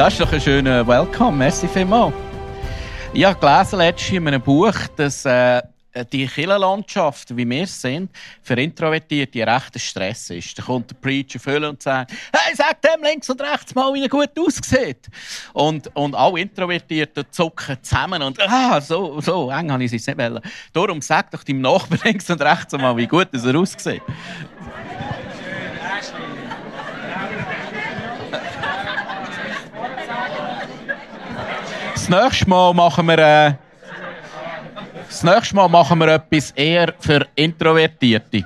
Das 0.00 0.14
ist 0.14 0.20
doch 0.22 0.32
ein 0.32 0.40
schöner 0.40 0.86
Welcome. 0.86 1.36
Merci 1.36 1.68
vielmals. 1.68 2.14
Ich 3.12 3.22
habe 3.22 3.38
gelesen 3.38 3.80
letztens 3.80 4.16
in 4.16 4.28
einem 4.28 4.40
Buch, 4.40 4.72
dass 4.96 5.26
äh, 5.26 5.60
die 6.10 6.26
Killerlandschaft, 6.26 7.36
wie 7.36 7.46
wir 7.46 7.64
es 7.64 7.82
sind, 7.82 8.10
für 8.42 8.54
Introvertierte 8.54 9.46
rechter 9.46 9.78
Stress 9.78 10.30
ist. 10.30 10.58
Da 10.58 10.62
kommt 10.62 10.90
der 10.90 10.94
Preacher 10.94 11.38
füllen 11.38 11.68
und 11.68 11.82
sagt, 11.82 12.12
hey, 12.32 12.56
sag 12.56 12.80
dem 12.80 13.02
links 13.02 13.28
und 13.28 13.42
rechts 13.42 13.74
mal, 13.74 13.92
wie 13.92 14.02
er 14.02 14.08
gut 14.08 14.30
aussieht. 14.38 15.06
Und, 15.52 15.94
und 15.94 16.14
alle 16.14 16.40
Introvertierten 16.40 17.26
zucken 17.30 17.76
zusammen 17.82 18.22
und, 18.22 18.40
ah, 18.40 18.80
so, 18.80 19.20
so 19.20 19.50
eng 19.50 19.70
habe 19.70 19.84
ich 19.84 19.92
es 19.92 20.06
nicht 20.06 20.18
wollen. 20.18 20.40
Darum 20.72 21.02
sag 21.02 21.30
doch 21.30 21.44
deinem 21.44 21.60
Nachbarn 21.60 22.00
links 22.04 22.30
und 22.30 22.40
rechts 22.40 22.72
mal, 22.72 22.96
wie 22.96 23.06
gut 23.06 23.28
er 23.34 23.54
aussieht. 23.54 24.00
Das 26.00 26.10
nächste 32.10 32.48
Mal 32.48 32.74
machen 32.74 33.06
wir, 33.06 33.18
äh, 33.18 33.54
das 35.06 35.22
nächste 35.22 35.54
Mal 35.54 35.68
machen 35.68 35.98
wir 36.00 36.08
etwas 36.08 36.50
eher 36.50 36.92
für 36.98 37.26
Introvertierte. 37.36 38.44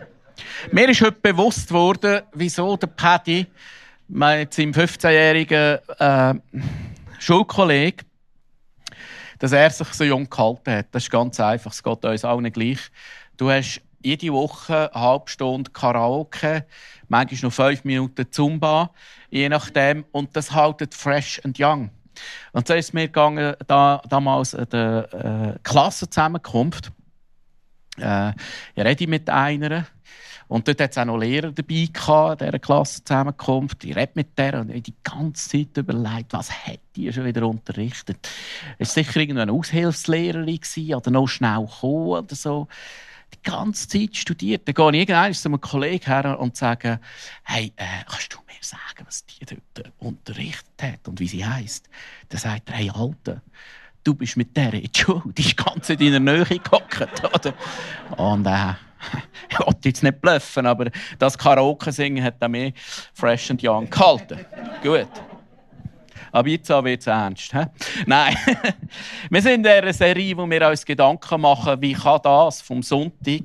Mir 0.70 0.88
ist 0.90 1.00
heute 1.00 1.18
bewusst 1.20 1.72
worden, 1.72 2.22
wieso 2.34 2.76
der 2.76 2.88
Paddy, 2.88 3.46
mein 4.08 4.48
seinem 4.50 4.72
15-jährigen 4.72 5.78
äh, 5.98 6.34
Schulkollege, 7.18 8.04
dass 9.38 9.52
er 9.52 9.70
sich 9.70 9.88
so 9.88 10.04
jung 10.04 10.28
gehalten 10.28 10.70
hat. 10.70 10.86
Das 10.92 11.04
ist 11.04 11.10
ganz 11.10 11.40
einfach. 11.40 11.72
Es 11.72 11.82
geht 11.82 12.04
uns 12.04 12.24
allen 12.24 12.52
gleich. 12.52 12.78
Du 13.38 13.50
hast 13.50 13.80
jede 14.02 14.32
Woche 14.32 14.94
eine 14.94 15.02
halbe 15.02 15.30
Stunde 15.30 15.70
Karaoke, 15.70 16.66
manchmal 17.08 17.40
noch 17.40 17.52
fünf 17.52 17.84
Minuten 17.84 18.30
Zumba, 18.30 18.90
je 19.30 19.48
nachdem. 19.48 20.04
Und 20.12 20.36
das 20.36 20.52
haltet 20.52 20.94
fresh 20.94 21.40
and 21.44 21.58
young. 21.58 21.90
Und 22.52 22.66
so 22.68 22.74
ist 22.74 22.86
es 22.86 22.92
mir 22.92 23.06
gegangen, 23.06 23.54
da, 23.66 24.02
damals 24.08 24.54
an 24.54 24.68
der 24.70 25.54
äh, 25.54 25.58
Klassenzusammenkunft. 25.62 26.92
Äh, 27.98 28.32
ich 28.74 28.84
rede 28.84 29.06
mit 29.06 29.28
einer. 29.30 29.86
Und 30.46 30.68
dort 30.68 30.80
hat 30.80 30.90
es 30.90 30.98
auch 30.98 31.06
noch 31.06 31.16
Lehrer 31.16 31.52
dabei 31.52 31.88
gehabt, 31.90 32.42
dieser 32.42 32.58
Klassenzusammenkunft. 32.58 33.84
Ich 33.84 33.96
rede 33.96 34.12
mit 34.14 34.38
der 34.38 34.60
und 34.60 34.70
ich 34.70 34.82
die 34.82 34.94
ganze 35.02 35.48
Zeit 35.48 35.76
überlegt, 35.76 36.32
was 36.32 36.50
hätte 36.66 36.82
die 36.96 37.12
schon 37.12 37.24
wieder 37.24 37.46
unterrichtet. 37.46 38.28
Es 38.78 38.96
war 38.96 39.04
sicher 39.04 39.20
irgendeine 39.20 39.52
Aushilfslehrerin 39.52 40.60
oder 40.94 41.10
noch 41.10 41.28
schnell 41.28 41.64
gekommen 41.64 42.08
oder 42.08 42.34
so 42.34 42.68
die 43.34 43.50
ganze 43.50 43.88
Zeit 43.88 44.16
studiert. 44.16 44.68
Dann 44.68 44.74
gehe 44.74 45.02
ich 45.02 45.08
irgendwann 45.08 45.34
zu 45.34 45.48
einem 45.48 45.60
Kollegen 45.60 46.04
her 46.04 46.38
und 46.38 46.56
sage, 46.56 47.00
hey, 47.42 47.72
äh, 47.76 48.04
kannst 48.06 48.34
du 48.34 48.38
sagen, 48.64 49.04
was 49.06 49.24
die 49.26 49.44
dort 49.44 49.92
unterrichtet 49.98 50.82
hat 50.82 51.08
und 51.08 51.20
wie 51.20 51.28
sie 51.28 51.44
heisst? 51.44 51.88
Dann 52.28 52.40
sagt 52.40 52.70
er, 52.70 52.76
hey, 52.76 52.90
Alter, 52.90 53.42
du 54.02 54.14
bist 54.14 54.36
mit 54.36 54.56
der 54.56 54.74
in 54.74 54.90
die 54.90 55.00
Schule, 55.00 55.22
die 55.26 55.42
ist 55.42 55.56
ganz 55.56 55.88
in 55.90 55.98
deiner 55.98 56.20
Nähe 56.20 56.58
gehockt, 56.58 57.24
oder? 57.24 57.54
Und 58.16 58.46
äh, 58.46 58.74
ich 59.48 59.58
wollte 59.58 59.88
jetzt 59.88 60.02
nicht 60.02 60.20
bluffen, 60.20 60.66
aber 60.66 60.90
das 61.18 61.36
Karaoke-Singen 61.36 62.24
hat 62.24 62.40
mir 62.48 62.72
fresh 63.12 63.50
and 63.50 63.62
young 63.62 63.88
gehalten. 63.88 64.44
Gut. 64.82 65.08
Aber 66.34 66.48
jetzt 66.48 66.68
wird 66.68 67.00
es 67.00 67.06
ernst. 67.06 67.52
He? 67.52 67.64
Nein, 68.06 68.36
wir 69.30 69.40
sind 69.40 69.54
in 69.54 69.62
dieser 69.62 69.92
Serie, 69.92 70.36
wo 70.36 70.50
wir 70.50 70.68
uns 70.68 70.84
Gedanken 70.84 71.40
machen, 71.40 71.80
wie 71.80 71.92
kann 71.92 72.18
das 72.24 72.60
vom 72.60 72.82
Sonntag 72.82 73.42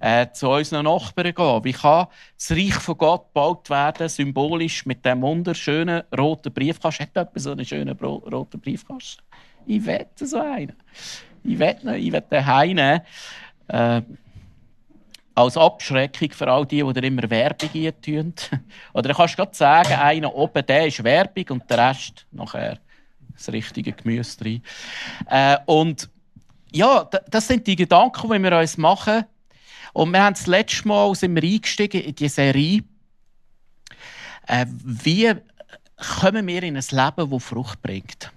äh, 0.00 0.26
zu 0.32 0.48
unseren 0.48 0.86
Nachbarn 0.86 1.34
gehen? 1.34 1.64
Wie 1.64 1.74
kann 1.74 2.06
das 2.38 2.50
Reich 2.52 2.76
von 2.76 2.96
Gott 2.96 3.26
gebaut 3.26 3.68
werden, 3.68 4.08
symbolisch 4.08 4.86
mit 4.86 5.04
dem 5.04 5.20
wunderschönen 5.20 6.02
roten 6.16 6.50
Briefkasten? 6.50 7.02
Hat 7.02 7.14
jemand 7.14 7.40
so 7.40 7.50
einen 7.52 7.64
schönen 7.66 7.98
roten 7.98 8.58
Briefkasten? 8.58 9.22
Ich 9.66 9.84
wette 9.84 10.26
so 10.26 10.40
einen. 10.40 10.72
Ich 11.44 11.58
wette, 11.58 11.94
ich 11.94 12.10
wette 12.10 12.46
heimnehmen. 12.46 13.02
Äh, 13.68 14.00
als 15.40 15.56
Abschreckung 15.56 16.30
für 16.30 16.48
all 16.48 16.66
die, 16.66 16.82
die 16.82 16.92
dir 16.92 17.04
immer 17.04 17.28
Werbung 17.28 17.92
tun. 18.02 18.34
Oder 18.92 19.08
du 19.08 19.14
kannst 19.14 19.36
gerade 19.36 19.54
sagen, 19.54 19.94
einer 19.94 20.34
oben, 20.34 20.64
der 20.66 20.86
ist 20.86 21.02
Werbung 21.02 21.44
und 21.50 21.70
der 21.70 21.90
Rest 21.90 22.26
nachher 22.30 22.78
das 23.34 23.48
richtige 23.52 23.92
Gemüse 23.92 24.38
drin. 24.38 24.62
Äh, 25.28 25.56
und 25.66 26.08
ja, 26.72 27.08
das 27.28 27.48
sind 27.48 27.66
die 27.66 27.76
Gedanken, 27.76 28.30
die 28.30 28.42
wir 28.42 28.58
uns 28.58 28.76
machen. 28.76 29.24
Und 29.92 30.12
wir 30.12 30.22
haben 30.22 30.34
das 30.34 30.46
letzte 30.46 30.86
Mal 30.86 31.14
sind 31.14 31.34
wir 31.34 31.42
eingestiegen 31.42 32.00
in 32.02 32.14
die 32.14 32.28
Serie. 32.28 32.84
Äh, 34.46 34.66
wie 34.68 35.32
kommen 35.96 36.46
wir 36.46 36.62
in 36.62 36.76
ein 36.76 36.84
Leben, 36.90 37.30
das 37.30 37.44
Frucht 37.44 37.82
bringt? 37.82 38.30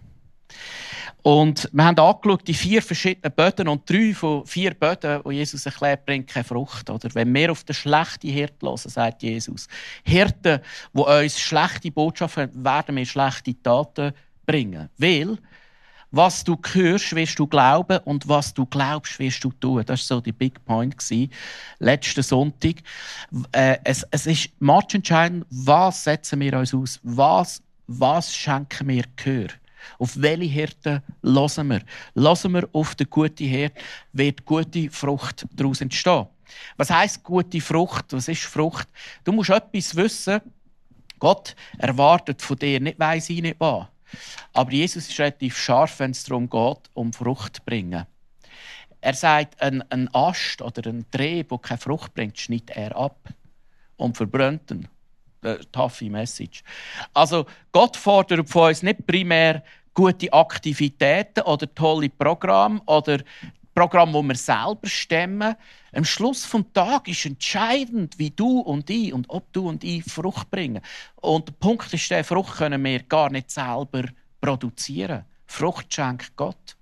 Und 1.24 1.70
wir 1.72 1.86
haben 1.86 1.98
angeschaut, 1.98 2.46
die 2.46 2.54
vier 2.54 2.82
verschiedenen 2.82 3.34
Böden 3.34 3.70
und 3.70 3.90
drei 3.90 4.14
von 4.14 4.46
vier 4.46 4.74
Böden, 4.74 5.22
die 5.26 5.36
Jesus 5.36 5.66
erklärt, 5.66 6.06
bringen 6.06 6.26
keine 6.26 6.44
Frucht. 6.44 6.90
Oder 6.90 7.10
wenn 7.16 7.34
wir 7.34 7.50
auf 7.50 7.64
den 7.64 7.74
schlechten 7.74 8.28
Hirt 8.28 8.62
hören, 8.62 8.78
sagt 8.78 9.24
Jesus. 9.24 9.70
Hirten, 10.04 10.60
die 10.94 11.00
uns 11.00 11.40
schlechte 11.40 11.92
Botschaften 11.92 12.44
haben, 12.44 12.66
werden 12.66 12.96
wir 12.98 13.06
schlechte 13.06 13.56
Taten 13.64 14.12
bringen. 14.46 14.90
Weil, 14.98 15.38
was 16.12 16.44
du 16.44 16.58
hörst, 16.74 17.16
wirst 17.16 17.40
du 17.40 17.48
glauben 17.48 18.00
und 18.00 18.28
was 18.28 18.54
du 18.54 18.66
glaubst, 18.66 19.18
wirst 19.18 19.46
du 19.46 19.52
tun. 19.54 19.82
Das 19.86 20.02
war 20.10 20.18
so 20.18 20.22
die 20.22 20.34
Big 20.34 20.64
Point 20.66 20.98
letzten 21.80 22.22
Sonntag. 22.22 22.76
Äh, 23.54 23.78
es, 23.86 24.06
es 24.12 24.28
ist 24.28 24.50
entscheidend, 24.60 25.46
was 25.50 26.04
setzen 26.04 26.42
wir 26.42 26.60
uns 26.60 26.74
aus? 26.74 27.00
Was, 27.02 27.64
was 27.88 28.36
schenken 28.36 28.90
wir 28.90 29.06
Gehör? 29.16 29.48
Auf 30.00 30.22
welche 30.22 30.46
Hirte 30.46 31.04
hören 31.24 31.68
wir? 31.68 31.82
Hören 32.16 32.54
wir 32.54 32.70
auf 32.74 32.96
den 32.96 33.10
guten 33.10 33.48
Hirt, 33.48 33.74
wird 34.12 34.46
gute 34.46 34.90
Frucht 34.90 35.46
daraus 35.54 35.82
entstehen. 35.82 36.28
Was 36.78 36.90
heißt 36.90 37.24
gute 37.24 37.62
Frucht? 37.62 38.06
Was 38.12 38.28
ist 38.28 38.44
Frucht? 38.44 38.88
Du 39.24 39.32
musst 39.32 39.50
etwas 39.50 39.96
wissen. 39.96 40.42
Gott 41.20 41.56
erwartet 41.78 42.42
von 42.42 42.58
dir 42.58 42.80
nicht 42.80 43.00
weiss 43.00 43.30
ich 43.30 43.42
nicht 43.42 43.60
was. 43.60 43.88
Aber 44.54 44.72
Jesus 44.72 45.10
ist 45.10 45.20
relativ 45.20 45.58
scharf, 45.58 46.00
wenn 46.00 46.12
es 46.12 46.24
darum 46.24 46.50
geht, 46.50 46.90
um 46.94 47.14
Frucht 47.14 47.58
zu 47.58 47.62
bringen. 47.64 48.06
Er 49.02 49.14
sagt, 49.14 49.62
ein, 49.62 49.82
ein 49.90 50.08
Ast 50.14 50.62
oder 50.62 50.90
ein 50.90 51.06
Dreh, 51.12 51.44
der 51.44 51.58
keine 51.58 51.78
Frucht 51.78 52.14
bringt, 52.14 52.38
schneidet 52.38 52.72
er 52.72 52.96
ab 52.96 53.30
und 53.98 54.16
verbrennt 54.16 54.72
ihn 54.72 54.88
äh, 55.44 55.60
taffe 55.72 56.10
Message. 56.10 56.64
Also 57.14 57.46
Gott 57.72 57.98
fordert 57.98 58.50
von 58.50 58.70
uns 58.70 58.84
nicht 58.84 59.06
primär 59.06 59.64
gute 59.94 60.32
Aktivitäten 60.34 61.42
oder 61.42 61.74
tolle 61.74 62.10
Programme 62.10 62.82
oder 62.86 63.20
Programme, 63.76 64.14
wo 64.14 64.22
wir 64.22 64.36
selber 64.36 64.88
stemmen. 64.88 65.56
Am 65.94 66.06
Schluss 66.06 66.46
vom 66.46 66.72
Tag 66.74 67.08
ist 67.08 67.26
entscheidend, 67.26 68.20
wie 68.20 68.30
du 68.30 68.60
und 68.60 68.90
ich 68.90 69.14
und 69.14 69.30
ob 69.30 69.52
du 69.54 69.68
und 69.68 69.84
ich 69.84 70.04
Frucht 70.04 70.50
bringen. 70.52 70.82
Und 71.16 71.48
der 71.48 71.54
Punkt 71.54 71.92
ist, 71.94 72.10
der 72.12 72.24
Frucht 72.24 72.58
können 72.58 72.84
wir 72.84 73.04
gar 73.04 73.32
nicht 73.32 73.50
selber 73.50 74.04
produzieren. 74.42 75.26
Frucht 75.48 75.94
schenkt 75.94 76.36
Gott. 76.36 76.76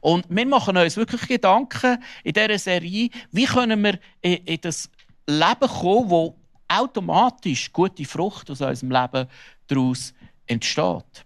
Und 0.00 0.26
wir 0.28 0.46
machen 0.46 0.76
uns 0.76 0.96
wirklich 0.96 1.26
Gedanken 1.26 2.02
in 2.22 2.32
dieser 2.32 2.58
Serie, 2.58 3.10
wie 3.32 3.46
können 3.46 3.82
wir 3.82 3.98
in 4.20 4.60
das 4.60 4.88
Leben 5.26 5.68
kommen, 5.68 6.10
wo 6.10 6.37
automatisch 6.68 7.72
gute 7.72 8.04
Frucht 8.04 8.50
aus 8.50 8.60
unserem 8.60 8.90
Leben 8.90 9.28
daraus 9.66 10.14
entsteht. 10.46 11.24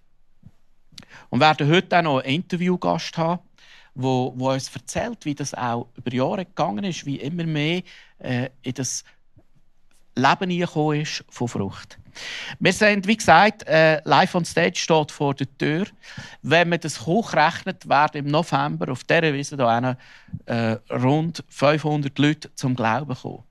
Und 1.30 1.40
wir 1.40 1.46
werden 1.46 1.70
heute 1.70 1.98
auch 1.98 2.02
noch 2.02 2.18
einen 2.20 2.36
Interviewgast 2.36 3.16
haben, 3.18 3.42
wo, 3.94 4.32
wo 4.36 4.52
uns 4.52 4.74
erzählt, 4.74 5.24
wie 5.24 5.34
das 5.34 5.54
auch 5.54 5.88
über 5.96 6.12
Jahre 6.12 6.44
gegangen 6.44 6.84
ist, 6.84 7.04
wie 7.04 7.16
immer 7.16 7.44
mehr 7.44 7.82
äh, 8.18 8.48
in 8.62 8.74
das 8.74 9.04
Leben 10.14 10.50
hineingekommen 10.50 11.00
ist 11.00 11.24
von 11.30 11.48
Frucht. 11.48 11.98
Wir 12.58 12.72
sind, 12.72 13.06
wie 13.06 13.16
gesagt, 13.16 13.66
äh, 13.66 14.02
live 14.04 14.34
on 14.34 14.44
stage 14.44 14.76
steht 14.76 15.10
vor 15.10 15.34
der 15.34 15.46
Tür. 15.56 15.86
Wenn 16.42 16.68
man 16.68 16.80
das 16.80 17.06
hochrechnet, 17.06 17.88
werden 17.88 18.26
im 18.26 18.30
November 18.30 18.92
auf 18.92 19.04
dieser 19.04 19.32
Wiese 19.32 19.56
hier 19.56 19.96
äh, 20.46 20.92
rund 20.92 21.42
500 21.48 22.18
Leute 22.18 22.54
zum 22.54 22.76
Glauben 22.76 23.14
kommen. 23.14 23.44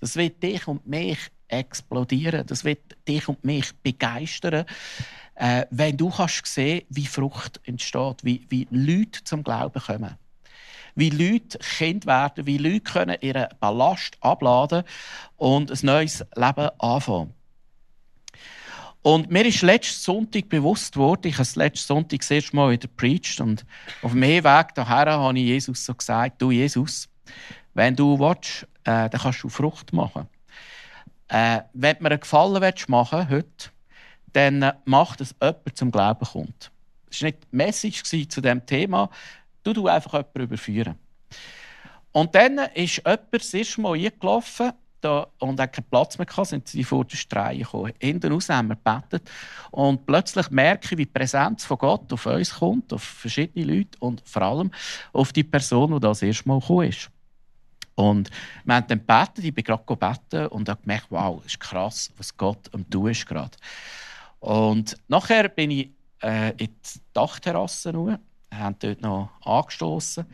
Das 0.00 0.16
wird 0.16 0.42
dich 0.42 0.66
und 0.66 0.86
mich 0.86 1.18
explodieren. 1.48 2.46
Das 2.46 2.64
wird 2.64 2.96
dich 3.06 3.28
und 3.28 3.44
mich 3.44 3.72
begeistern, 3.82 4.64
äh, 5.36 5.66
wenn 5.70 5.96
du 5.96 6.10
kannst 6.10 6.46
sehen, 6.46 6.82
wie 6.88 7.06
Frucht 7.06 7.60
entsteht, 7.64 8.24
wie, 8.24 8.46
wie 8.48 8.66
Leute 8.70 9.22
zum 9.24 9.42
Glauben 9.42 9.80
kommen 9.80 10.16
wie 10.96 11.10
Leute 11.10 11.58
Kind 11.58 12.06
werden, 12.06 12.46
wie 12.46 12.58
Leute 12.58 12.80
können 12.80 13.16
ihren 13.20 13.48
Ballast 13.60 14.16
abladen 14.20 14.82
und 15.36 15.70
ein 15.70 15.78
neues 15.82 16.24
Leben 16.34 16.70
anfangen. 16.78 17.34
Und 19.02 19.30
mir 19.30 19.46
ist 19.46 19.62
letzten 19.62 20.00
Sonntag 20.00 20.48
bewusst 20.48 20.96
worden, 20.96 21.28
ich 21.28 21.38
habe 21.38 21.48
letzten 21.54 21.86
Sonntag 21.86 22.20
das 22.20 22.30
erste 22.30 22.56
Mal 22.56 22.72
wieder 22.72 22.88
preached 22.88 23.40
und 23.40 23.64
auf 24.02 24.12
dem 24.12 24.22
Weg 24.22 24.42
daher 24.74 25.12
habe 25.12 25.38
ich 25.38 25.44
Jesus 25.44 25.84
so 25.84 25.94
gesagt, 25.94 26.42
du 26.42 26.50
Jesus, 26.50 27.08
wenn 27.74 27.94
du 27.94 28.18
willst, 28.18 28.66
äh, 28.86 29.10
dann 29.10 29.20
kannst 29.20 29.42
du 29.42 29.48
Frucht 29.48 29.92
machen. 29.92 30.28
Äh, 31.28 31.60
wenn 31.72 31.96
mir 32.00 32.10
einen 32.10 32.20
Gefallen 32.20 32.62
willst 32.62 32.88
machen 32.88 33.28
heute, 33.28 33.70
dann 34.32 34.62
äh, 34.62 34.72
mach, 34.84 35.16
dass 35.16 35.34
jemand 35.40 35.76
zum 35.76 35.90
Glauben 35.90 36.24
kommt. 36.24 36.70
Das 37.08 37.20
war 37.20 37.26
nicht 37.26 37.42
die 37.42 37.56
Message 37.56 38.02
zu 38.02 38.40
diesem 38.40 38.64
Thema, 38.64 39.10
Du 39.66 39.72
du 39.72 39.88
einfach 39.88 40.12
jemanden 40.12 40.42
überführen. 40.42 40.94
Und 42.12 42.34
dann 42.36 42.58
ist 42.74 42.98
jemand 42.98 43.32
das 43.32 43.52
erste 43.52 43.80
Mal 43.80 43.94
eingelaufen 43.94 44.72
da, 45.00 45.26
und 45.40 45.58
hat 45.58 45.72
keinen 45.72 45.90
Platz 45.90 46.18
mehr 46.18 46.26
gehabt, 46.26 46.48
sind 46.48 46.68
sie 46.68 46.84
vor 46.84 47.04
der 47.04 47.16
Streie 47.16 47.58
gekommen. 47.58 47.92
Hinten 48.00 48.32
raus 48.32 48.48
haben 48.48 48.68
wir 48.68 48.76
gebetet. 48.76 49.28
Und 49.72 50.06
plötzlich 50.06 50.50
merke 50.50 50.84
ich, 50.84 50.90
wie 50.92 50.96
die 51.04 51.06
Präsenz 51.06 51.64
von 51.64 51.78
Gott 51.78 52.12
auf 52.12 52.26
uns 52.26 52.54
kommt, 52.54 52.92
auf 52.92 53.02
verschiedene 53.02 53.74
Leute 53.74 53.98
und 53.98 54.22
vor 54.24 54.42
allem 54.42 54.70
auf 55.12 55.32
die 55.32 55.42
Person, 55.42 55.92
die 55.94 56.00
das 56.00 56.22
erste 56.22 56.48
Mal 56.48 56.60
gekommen 56.60 56.88
ist. 56.88 57.10
Und 57.96 58.30
wir 58.64 58.74
haben 58.74 58.86
dann 58.86 58.98
gebetet, 58.98 59.44
ich 59.44 59.54
bin 59.54 59.64
gerade 59.64 59.82
gebeten 59.84 60.46
und 60.48 60.68
habe 60.68 60.80
gemerkt, 60.82 61.06
wow, 61.10 61.44
ist 61.44 61.58
krass, 61.58 62.12
was 62.16 62.36
Gott 62.36 62.72
am 62.72 62.88
tun 62.88 63.10
ist 63.10 63.26
gerade. 63.26 63.56
Und 64.38 64.96
nachher 65.08 65.48
bin 65.48 65.70
ich 65.70 65.90
äh, 66.22 66.50
in 66.50 66.68
die 66.68 67.00
Dachterrasse 67.12 67.92
haben 68.52 68.76
dort 68.78 69.00
noch 69.02 69.30
angestoßen 69.42 70.24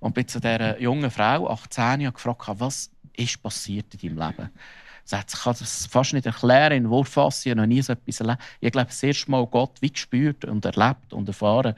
und 0.00 0.14
bin 0.14 0.26
zu 0.26 0.40
dieser 0.40 0.78
jungen 0.80 1.10
Frau, 1.10 1.48
18 1.48 2.00
Jahre, 2.00 2.12
gefragt, 2.12 2.42
was 2.58 2.90
ist 3.16 3.42
passiert 3.42 3.94
in 3.94 4.16
deinem 4.16 4.28
Leben? 4.28 4.50
Sagt, 5.04 5.32
ich 5.32 5.40
kann 5.40 5.56
das 5.58 5.86
fast 5.86 6.12
nicht 6.12 6.26
erklären 6.26 6.72
in 6.72 6.90
Wortfassung. 6.90 7.50
Ich 7.50 7.56
noch 7.56 7.66
nie 7.66 7.82
so 7.82 7.94
etwas 7.94 8.20
erlebt. 8.20 8.42
Ich 8.60 8.70
glaube, 8.70 8.88
das 8.88 9.02
erste 9.02 9.30
Mal 9.30 9.46
Gott 9.46 9.80
wie 9.80 9.90
gespürt 9.90 10.44
und 10.44 10.64
erlebt 10.64 11.12
und 11.12 11.26
erfahren. 11.26 11.74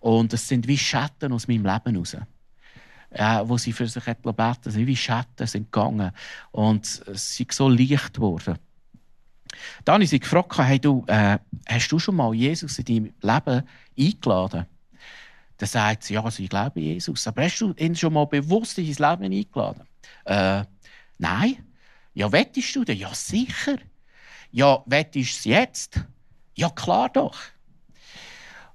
Und 0.00 0.32
es 0.32 0.46
sind 0.46 0.66
wie 0.66 0.76
Schatten 0.76 1.32
aus 1.32 1.48
meinem 1.48 1.64
Leben 1.64 1.96
raus. 1.96 2.16
Ja, 3.16 3.48
wo 3.48 3.56
sie 3.56 3.72
für 3.72 3.86
sich 3.86 4.04
beten, 4.04 4.70
sind 4.70 4.86
wie 4.86 4.96
Schatten 4.96 5.46
sind 5.46 5.72
gegangen. 5.72 6.12
Und 6.52 6.98
ist 6.98 7.52
so 7.52 7.68
leicht 7.68 8.14
geworden. 8.14 8.58
Dann 9.84 9.94
habe 9.94 10.04
ich 10.04 10.10
sie 10.10 10.20
gefragt, 10.20 10.58
hey, 10.58 10.78
du, 10.78 11.04
äh, 11.06 11.38
hast 11.66 11.88
du 11.88 11.98
schon 11.98 12.16
mal 12.16 12.34
Jesus 12.34 12.78
in 12.78 12.84
deinem 12.84 13.14
Leben 13.22 13.62
eingeladen? 13.98 14.66
Dann 15.56 15.68
sagt 15.68 16.04
sie, 16.04 16.14
ja, 16.14 16.24
also 16.24 16.42
ich 16.42 16.50
glaube 16.50 16.80
Jesus. 16.80 17.26
Aber 17.26 17.42
hast 17.42 17.58
du 17.60 17.72
ihn 17.78 17.96
schon 17.96 18.12
mal 18.12 18.26
bewusst 18.26 18.78
in 18.78 18.92
dein 18.92 19.18
Leben 19.18 19.32
eingeladen? 19.32 19.82
Äh, 20.24 20.64
nein. 21.18 21.56
Ja, 22.12 22.30
wettest 22.32 22.74
du 22.76 22.84
denn? 22.84 22.98
Ja, 22.98 23.14
sicher. 23.14 23.78
Ja, 24.50 24.82
wettest 24.86 25.14
du 25.14 25.38
es 25.38 25.44
jetzt? 25.44 26.00
Ja, 26.54 26.70
klar 26.70 27.08
doch. 27.10 27.36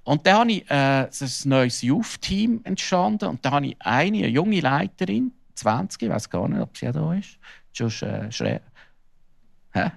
Und 0.04 0.26
dann 0.26 0.38
habe 0.38 0.52
ich 0.52 0.70
äh, 0.70 1.04
ein 1.04 1.30
neues 1.44 1.82
Youth-Team 1.82 2.62
entstanden 2.64 3.28
und 3.28 3.44
da 3.44 3.52
habe 3.52 3.66
ich 3.66 3.76
eine, 3.80 4.18
eine 4.18 4.28
junge 4.28 4.60
Leiterin, 4.60 5.32
20, 5.54 6.02
ich 6.02 6.08
weiß 6.08 6.28
gar 6.28 6.48
nicht, 6.48 6.60
ob 6.60 6.76
sie 6.76 6.90
da 6.90 7.14
ist, 7.14 7.38
Josh 7.74 8.02
äh, 8.02 8.28
äh, 9.74 9.90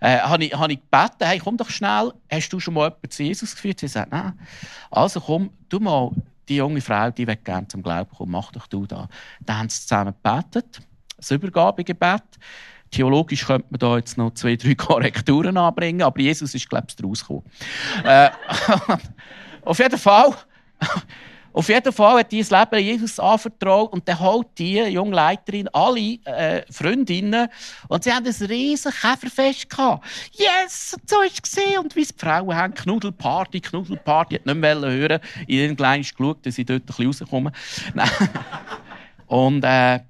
habe, 0.00 0.44
ich, 0.44 0.54
habe 0.54 0.72
ich 0.72 0.80
gebeten, 0.80 1.24
hey, 1.26 1.38
komm 1.38 1.56
doch 1.56 1.70
schnell, 1.70 2.12
hast 2.30 2.52
du 2.52 2.60
schon 2.60 2.74
mal 2.74 2.88
jemanden 2.88 3.10
zu 3.10 3.22
Jesus 3.22 3.54
geführt? 3.54 3.80
Sie 3.80 3.88
sagt, 3.88 4.12
nein. 4.12 4.38
Also 4.90 5.20
komm, 5.20 5.50
du 5.68 5.80
mal, 5.80 6.10
die 6.48 6.56
junge 6.56 6.80
Frau, 6.80 7.10
die 7.10 7.26
will 7.26 7.36
gerne 7.36 7.68
zum 7.68 7.82
Glauben 7.82 8.10
kommen, 8.10 8.32
mach 8.32 8.52
doch 8.52 8.66
du 8.66 8.86
da. 8.86 9.08
Dann 9.40 9.58
haben 9.58 9.68
sie 9.68 9.82
zusammen 9.82 10.14
gebetet, 10.22 10.80
das 11.16 11.30
Übergabegebet. 11.30 12.22
Theologisch 12.90 13.46
könnte 13.46 13.66
man 13.70 13.78
da 13.78 13.96
jetzt 13.96 14.16
noch 14.18 14.32
zwei, 14.34 14.56
drei 14.56 14.74
Korrekturen 14.76 15.56
anbringen, 15.56 16.02
aber 16.02 16.20
Jesus 16.20 16.54
ist, 16.54 16.68
glaube 16.68 16.86
ich, 16.88 17.04
rausgekommen. 17.04 17.44
äh, 18.04 18.30
auf 19.64 19.78
jeden 19.78 19.98
Fall 19.98 20.34
auf 21.52 21.68
jeden 21.68 21.92
Fall 21.92 22.20
hat 22.20 22.32
die 22.32 22.40
das 22.40 22.50
Leben 22.50 22.84
Jesus 22.84 23.18
anvertraut 23.18 23.92
und 23.92 24.08
dann 24.08 24.20
holt 24.20 24.46
die 24.58 24.78
junge 24.78 25.14
Leiterin 25.14 25.68
alle 25.72 26.18
äh, 26.24 26.62
Freundinnen 26.70 27.48
und 27.88 28.04
sie 28.04 28.12
haben 28.12 28.26
ein 28.26 28.46
riesen 28.46 28.92
Käferfest 28.92 29.68
gehabt. 29.68 30.06
Yes, 30.32 30.96
so 31.06 31.16
war 31.16 31.24
es 31.24 31.78
Und 31.78 31.96
wie 31.96 32.04
die 32.04 32.14
Frauen 32.16 32.54
haben, 32.54 32.74
Knuddelparty, 32.74 33.60
Knuddelparty, 33.60 34.36
hat 34.36 34.46
nicht 34.46 34.54
mehr 34.54 34.78
hören. 34.78 35.20
Ich 35.46 35.62
habe 35.62 35.74
klein 35.74 36.02
geschaut, 36.02 36.44
dass 36.46 36.54
sie 36.54 36.64
dort 36.64 36.82
ein 36.82 36.86
bisschen 36.86 37.06
rauskommen. 37.06 37.52
und, 39.26 39.64
äh, 39.64 40.00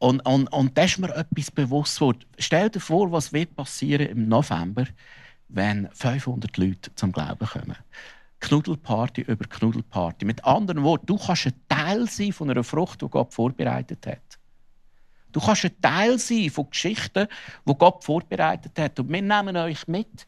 und, 0.00 0.20
und, 0.20 0.48
und 0.48 0.78
da 0.78 0.84
ist 0.84 0.98
mir 0.98 1.14
etwas 1.14 1.50
bewusst 1.50 1.96
geworden. 1.96 2.24
Stell 2.38 2.70
dir 2.70 2.80
vor, 2.80 3.12
was 3.12 3.34
wird 3.34 3.54
passieren 3.54 4.06
im 4.06 4.28
November, 4.28 4.86
wenn 5.48 5.90
500 5.92 6.56
Leute 6.56 6.94
zum 6.94 7.12
Glauben 7.12 7.46
kommen. 7.46 7.76
Knuddelparty 8.40 9.20
über 9.20 9.44
Knuddelparty. 9.44 10.24
Mit 10.24 10.42
anderen 10.46 10.82
Worten, 10.84 11.04
du 11.04 11.18
kannst 11.18 11.48
ein 11.48 11.54
Teil 11.68 12.08
sein 12.08 12.32
von 12.32 12.48
einer 12.48 12.64
Frucht, 12.64 13.02
die 13.02 13.08
Gott 13.08 13.34
vorbereitet 13.34 14.06
hat. 14.06 14.38
Du 15.32 15.38
kannst 15.38 15.66
ein 15.66 15.80
Teil 15.82 16.18
sein 16.18 16.48
von 16.48 16.70
Geschichten, 16.70 17.28
die 17.66 17.74
Gott 17.74 18.02
vorbereitet 18.02 18.78
hat. 18.78 18.98
Und 18.98 19.12
wir 19.12 19.20
nehmen 19.20 19.54
euch 19.58 19.86
mit. 19.86 20.26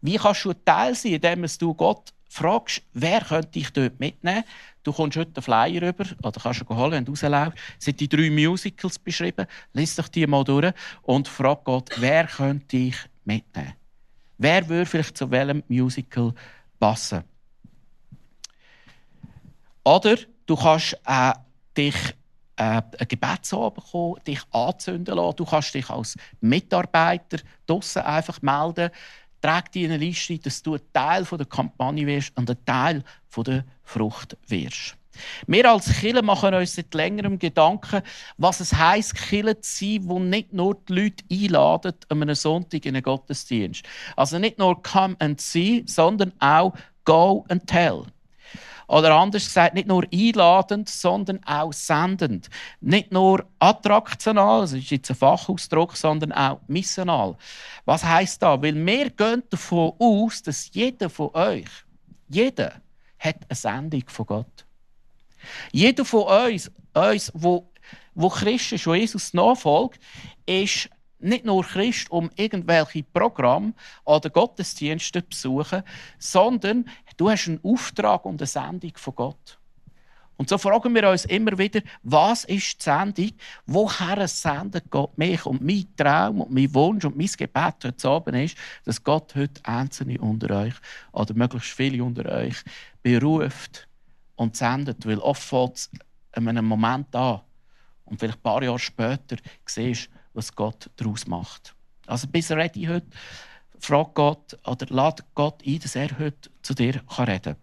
Wie 0.00 0.16
kannst 0.16 0.44
du 0.44 0.50
ein 0.50 0.64
Teil 0.64 0.96
sein, 0.96 1.12
indem 1.12 1.46
du 1.60 1.74
Gott 1.74 2.12
fragst, 2.28 2.82
wer 2.92 3.20
könnte 3.20 3.50
dich 3.50 3.70
dort 3.70 3.98
mitnehmen? 4.00 4.44
Du 4.82 4.92
kommst 4.92 5.16
heute 5.16 5.32
einen 5.34 5.42
Flyer 5.42 5.82
rüber, 5.82 6.04
oder 6.22 6.40
kannst 6.40 6.60
du 6.60 6.76
holen, 6.76 6.92
wenn 6.92 7.04
du 7.04 7.12
rausläufst. 7.12 7.58
Sind 7.78 8.00
die 8.00 8.08
drei 8.08 8.30
Musicals 8.30 8.98
beschrieben. 8.98 9.46
Lies 9.72 9.96
doch 9.96 10.08
die 10.08 10.26
mal 10.26 10.44
durch 10.44 10.72
und 11.02 11.28
frag 11.28 11.64
Gott, 11.64 11.90
wer 11.96 12.26
könnte 12.26 12.66
dich 12.66 12.96
mitnehmen? 13.24 13.74
Wer 14.38 14.68
würde 14.68 14.86
vielleicht 14.86 15.16
zu 15.16 15.30
welchem 15.30 15.62
Musical 15.68 16.34
passen? 16.78 17.24
Oder 19.82 20.16
du 20.46 20.56
kannst 20.56 20.98
äh, 21.06 21.32
dich 21.76 21.94
äh, 22.56 22.82
ein 22.98 23.08
Gebetsabend 23.08 23.74
bekommen, 23.74 24.20
dich 24.26 24.40
anzünden 24.50 25.14
lassen. 25.14 25.36
Du 25.36 25.44
kannst 25.44 25.74
dich 25.74 25.88
als 25.88 26.16
Mitarbeiter 26.40 27.38
draussen 27.66 28.02
einfach 28.02 28.42
melden. 28.42 28.90
Trag 29.46 29.70
dir 29.70 29.88
eine 29.88 29.96
Liste, 29.96 30.40
dass 30.40 30.60
du 30.60 30.74
ein 30.74 30.80
Teil 30.92 31.22
der 31.22 31.46
Kampagne 31.46 32.04
wirst 32.04 32.36
und 32.36 32.50
ein 32.50 32.56
Teil 32.64 33.04
der 33.36 33.64
Frucht 33.84 34.36
wirst. 34.48 34.96
Wir 35.46 35.70
als 35.70 36.00
Killer 36.00 36.22
machen 36.22 36.52
uns 36.52 36.74
seit 36.74 36.92
längerem 36.92 37.38
Gedanken, 37.38 38.02
was 38.38 38.58
es 38.58 38.72
heisst, 38.72 39.14
Killer 39.14 39.60
zu 39.60 39.84
sein, 39.84 40.00
wo 40.02 40.18
nicht 40.18 40.52
nur 40.52 40.74
die 40.88 40.94
Leute 40.94 41.24
einladen 41.30 41.92
an 42.08 42.22
einem 42.22 42.34
Sonntag 42.34 42.86
in 42.86 42.96
einen 42.96 43.04
Gottesdienst. 43.04 43.84
Also 44.16 44.40
nicht 44.40 44.58
nur 44.58 44.82
come 44.82 45.14
and 45.20 45.40
see, 45.40 45.84
sondern 45.86 46.32
auch 46.40 46.72
go 47.04 47.44
and 47.48 47.64
tell. 47.68 48.02
Oder 48.88 49.14
anders 49.16 49.46
gesagt, 49.46 49.74
nicht 49.74 49.88
nur 49.88 50.04
einladend, 50.12 50.88
sondern 50.88 51.42
auch 51.44 51.72
sendend. 51.72 52.48
Nicht 52.80 53.12
nur 53.12 53.44
attraktional, 53.58 54.60
das 54.60 54.72
ist 54.72 54.90
jetzt 54.90 55.10
ein 55.10 55.16
Fachausdruck, 55.16 55.96
sondern 55.96 56.32
auch 56.32 56.60
missional. 56.68 57.36
Was 57.84 58.04
heißt 58.04 58.42
da? 58.42 58.62
Weil 58.62 58.74
wir 58.74 59.10
gehen 59.10 59.42
davon 59.50 59.92
aus, 59.98 60.42
dass 60.42 60.70
jeder 60.72 61.10
von 61.10 61.34
euch, 61.34 61.66
jeder, 62.28 62.74
hat 63.18 63.36
eine 63.48 63.56
Sendung 63.56 64.04
von 64.06 64.26
Gott. 64.26 64.66
Jeder 65.72 66.04
von 66.04 66.24
uns, 66.24 66.70
uns 66.94 67.32
wo, 67.34 67.70
wo 68.14 68.28
Christ 68.28 68.72
ist, 68.72 68.86
Jesus 68.86 69.34
nachfolgt, 69.34 70.00
ist 70.44 70.90
nicht 71.18 71.44
nur 71.44 71.64
Christ, 71.64 72.10
um 72.10 72.30
irgendwelche 72.36 73.02
Programme 73.02 73.72
oder 74.04 74.30
Gottesdienste 74.30 75.26
zu 75.28 75.28
besuchen, 75.28 75.82
sondern 76.18 76.88
du 77.16 77.30
hast 77.30 77.48
einen 77.48 77.60
Auftrag 77.62 78.24
und 78.24 78.40
eine 78.40 78.46
Sendung 78.46 78.92
von 78.96 79.14
Gott. 79.14 79.58
Und 80.38 80.50
so 80.50 80.58
fragen 80.58 80.94
wir 80.94 81.08
uns 81.08 81.24
immer 81.24 81.56
wieder, 81.56 81.80
was 82.02 82.44
ist 82.44 82.78
die 82.78 82.84
Sendung? 82.84 83.30
Woher 83.64 84.28
sendet 84.28 84.90
Gott 84.90 85.16
mich? 85.16 85.46
Und 85.46 85.62
mein 85.62 85.86
Traum 85.96 86.42
und 86.42 86.50
mein 86.50 86.72
Wunsch 86.74 87.06
und 87.06 87.16
mein 87.16 87.26
Gebet 87.26 87.84
heute 87.84 88.08
Abend 88.08 88.36
ist, 88.36 88.56
dass 88.84 89.02
Gott 89.02 89.34
heute 89.34 89.64
Einzelne 89.64 90.20
unter 90.20 90.54
euch 90.54 90.74
oder 91.12 91.32
möglichst 91.32 91.70
viele 91.70 92.04
unter 92.04 92.30
euch 92.30 92.56
beruft 93.02 93.88
und 94.34 94.56
sendet. 94.56 95.06
Weil 95.06 95.20
oft 95.20 95.42
fällt 95.42 95.76
es 95.76 95.90
in 96.34 96.48
einem 96.48 96.66
Moment 96.66 97.14
an 97.16 97.40
und 98.04 98.20
vielleicht 98.20 98.38
ein 98.38 98.42
paar 98.42 98.62
Jahre 98.62 98.78
später 98.78 99.36
siehst 99.64 100.10
was 100.34 100.54
Gott 100.54 100.90
daraus 100.96 101.26
macht. 101.26 101.74
Also 102.06 102.28
bist 102.28 102.50
du 102.50 102.54
ready 102.54 102.84
heute? 102.84 103.06
Frag 103.80 104.14
Gott 104.14 104.58
oder 104.66 104.86
lad 104.88 105.24
Gott 105.34 105.62
ein, 105.66 105.78
dass 105.78 105.96
er 105.96 106.18
heute 106.18 106.50
zu 106.62 106.74
dir 106.74 107.02
reden 107.18 107.42
kann. 107.42 107.56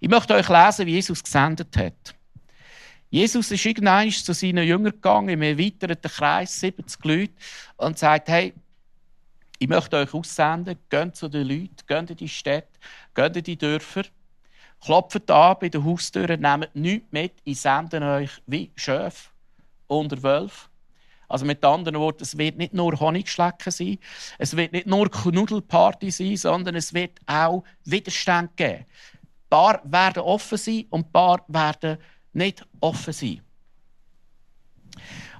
Ich 0.00 0.08
möchte 0.08 0.34
euch 0.34 0.48
lesen, 0.48 0.86
wie 0.86 0.92
Jesus 0.92 1.22
gesendet 1.22 1.76
hat. 1.76 2.14
Jesus 3.10 3.50
ist 3.50 3.64
irgendwann 3.64 4.10
zu 4.10 4.34
seinen 4.34 4.66
Jüngern 4.66 4.92
gegangen, 4.92 5.30
im 5.30 5.42
erweiterten 5.42 6.10
Kreis, 6.10 6.60
70 6.60 7.04
Leute, 7.04 7.32
und 7.76 7.98
sagt, 7.98 8.28
hey, 8.28 8.52
ich 9.58 9.68
möchte 9.68 9.96
euch 9.96 10.12
aussenden, 10.12 10.78
geht 10.88 11.16
zu 11.16 11.28
den 11.28 11.48
Leuten, 11.48 11.76
geht 11.86 12.10
in 12.10 12.16
die 12.16 12.28
Städte, 12.28 12.78
geht 13.14 13.36
in 13.36 13.42
die 13.42 13.56
Dörfer, 13.56 14.02
klopft 14.80 15.30
an 15.30 15.56
bei 15.60 15.68
den 15.68 15.84
Haustüren, 15.84 16.40
nehmt 16.40 16.74
nichts 16.74 17.08
mit, 17.10 17.32
ich 17.44 17.60
sende 17.60 18.00
euch 18.02 18.30
wie 18.46 18.70
Schöf 18.76 19.32
unter 19.86 20.22
Wölfe. 20.22 20.68
Also 21.28 21.44
mit 21.44 21.62
anderen 21.64 21.98
Worten, 21.98 22.22
es 22.22 22.38
wird 22.38 22.56
nicht 22.56 22.72
nur 22.72 22.98
Honigschlecken 22.98 23.70
sein, 23.70 23.98
es 24.38 24.56
wird 24.56 24.72
nicht 24.72 24.86
nur 24.86 25.10
Knuddelparty 25.10 26.10
sein, 26.10 26.36
sondern 26.36 26.74
es 26.74 26.94
wird 26.94 27.18
auch 27.26 27.64
Widerstand 27.84 28.56
geben. 28.56 28.86
Ein 28.86 29.50
paar 29.50 29.80
werden 29.84 30.22
offen 30.22 30.58
sein 30.58 30.86
und 30.90 31.06
ein 31.06 31.12
paar 31.12 31.44
werden 31.48 31.98
nicht 32.32 32.66
offen 32.80 33.12
sein. 33.12 33.42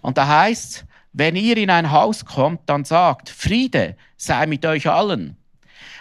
Und 0.02 0.18
da 0.18 0.28
heißt, 0.28 0.84
wenn 1.12 1.36
ihr 1.36 1.56
in 1.56 1.70
ein 1.70 1.90
Haus 1.90 2.24
kommt, 2.24 2.60
dann 2.66 2.84
sagt, 2.84 3.28
Friede 3.30 3.96
sei 4.16 4.46
mit 4.46 4.64
euch 4.64 4.88
allen. 4.88 5.36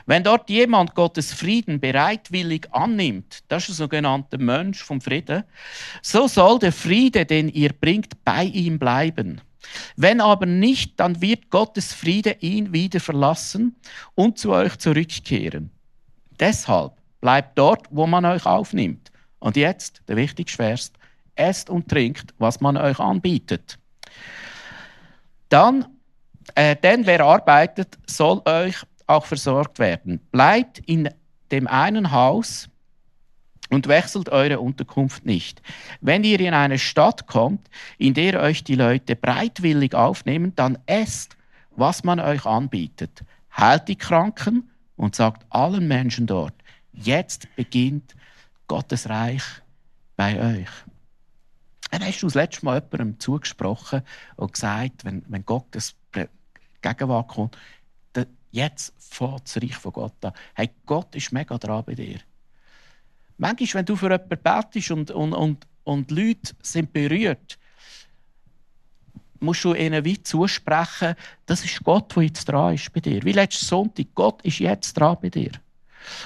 Wenn 0.06 0.24
dort 0.24 0.50
jemand 0.50 0.96
Gottes 0.96 1.34
Frieden 1.34 1.80
bereitwillig 1.80 2.68
annimmt, 2.72 3.44
das 3.50 3.64
ist 3.64 3.72
ein 3.72 3.84
sogenannter 3.84 4.38
Mönch 4.38 4.82
vom 4.82 5.02
Frieden, 5.02 5.44
so 6.02 6.28
soll 6.28 6.60
der 6.60 6.72
Friede, 6.72 7.26
den 7.26 7.50
ihr 7.50 7.74
bringt, 7.74 8.24
bei 8.24 8.46
ihm 8.46 8.80
bleiben. 8.80 9.42
Wenn 9.96 10.22
aber 10.22 10.46
nicht, 10.46 11.00
dann 11.00 11.22
wird 11.22 11.50
Gottes 11.50 11.94
Friede 11.94 12.38
ihn 12.40 12.74
wieder 12.74 13.00
verlassen 13.00 13.76
und 14.16 14.38
zu 14.38 14.52
euch 14.52 14.78
zurückkehren. 14.78 15.72
Deshalb 16.40 16.98
Bleibt 17.20 17.58
dort, 17.58 17.88
wo 17.90 18.06
man 18.06 18.26
euch 18.26 18.46
aufnimmt. 18.46 19.12
Und 19.40 19.58
jetzt, 19.58 20.02
der 20.08 20.16
wichtigste 20.16 20.58
Vers, 20.58 20.92
esst 21.36 21.70
und 21.70 21.88
trinkt, 21.88 22.34
was 22.38 22.62
man 22.62 22.78
euch 22.78 23.00
anbietet. 23.00 23.78
Dann, 25.50 25.86
äh, 26.56 26.76
denn 26.76 27.06
wer 27.06 27.22
arbeitet, 27.22 27.98
soll 28.06 28.42
euch 28.46 28.76
auch 29.08 29.26
versorgt 29.26 29.80
werden. 29.80 30.20
Bleibt 30.32 30.80
in 30.80 31.10
dem 31.52 31.68
einen 31.68 32.12
Haus 32.12 32.70
und 33.70 33.88
wechselt 33.88 34.30
eure 34.30 34.60
Unterkunft 34.60 35.26
nicht. 35.26 35.62
Wenn 36.02 36.24
ihr 36.24 36.40
in 36.40 36.54
eine 36.54 36.80
Stadt 36.80 37.28
kommt, 37.28 37.70
in 37.98 38.14
der 38.14 38.42
euch 38.42 38.64
die 38.64 38.76
Leute 38.76 39.16
breitwillig 39.16 39.94
aufnehmen, 39.94 40.54
dann 40.56 40.78
esst, 40.86 41.36
was 41.76 42.04
man 42.04 42.20
euch 42.20 42.46
anbietet. 42.46 43.24
Heilt 43.56 43.88
die 43.88 43.96
Kranken 43.96 44.70
und 44.96 45.16
sagt 45.16 45.46
allen 45.50 45.88
Menschen 45.88 46.28
dort, 46.28 46.54
Jetzt 47.00 47.48
beginnt 47.56 48.16
Gottes 48.68 49.08
Reich 49.08 49.44
bei 50.16 50.40
euch. 50.62 50.70
Dann 51.92 52.04
hast 52.04 52.22
du 52.22 52.28
das 52.28 52.34
letzte 52.34 52.66
Mal 52.66 52.82
jemandem 52.82 53.20
zugesprochen 53.20 54.02
und 54.36 54.54
gesagt, 54.54 55.06
wenn, 55.06 55.24
wenn 55.28 55.46
Gottes 55.46 55.96
Gegenwart 56.82 57.28
kommt, 57.28 57.58
jetzt 58.52 58.94
fährt 58.98 59.44
das 59.46 59.62
Reich 59.62 59.76
von 59.76 59.94
Gott 59.94 60.26
an. 60.26 60.34
Hey, 60.56 60.72
Gott 60.86 61.16
ist 61.16 61.32
mega 61.32 61.58
dran 61.58 61.84
bei 61.86 61.96
dir. 61.96 62.20
Manchmal, 63.38 63.80
wenn 63.80 63.86
du 63.86 63.96
für 63.96 64.12
jemanden 64.12 64.38
betest 64.42 64.92
und, 64.92 65.12
und, 65.12 65.34
und, 65.34 65.68
und 65.84 66.12
Leute 66.12 66.54
sind 66.62 66.92
berührt, 66.92 67.58
musst 69.40 69.64
du 69.64 69.74
ihnen 69.74 70.04
wie 70.04 70.22
zusprechen, 70.22 71.16
das 71.46 71.64
ist 71.64 71.84
Gott, 71.84 72.16
der 72.16 72.24
jetzt 72.24 72.46
dran 72.46 72.74
ist 72.74 72.92
bei 72.92 73.00
dir. 73.00 73.24
Wie 73.24 73.32
letzten 73.32 73.66
Sonntag, 73.66 74.08
Gott 74.16 74.42
ist 74.42 74.60
jetzt 74.60 74.94
dran 74.94 75.18
bei 75.22 75.30
dir. 75.30 75.52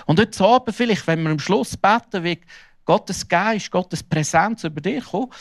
Und 0.05 0.19
heute 0.19 0.43
Abend 0.43 0.75
vielleicht, 0.75 1.07
wenn 1.07 1.23
wir 1.23 1.31
am 1.31 1.39
Schluss 1.39 1.75
beten, 1.75 2.23
wie 2.23 2.39
Gottes 2.85 3.27
Geist, 3.27 3.71
Gottes 3.71 4.03
Präsenz 4.03 4.63
über 4.63 4.81
dich 4.81 5.03
kommt, 5.03 5.33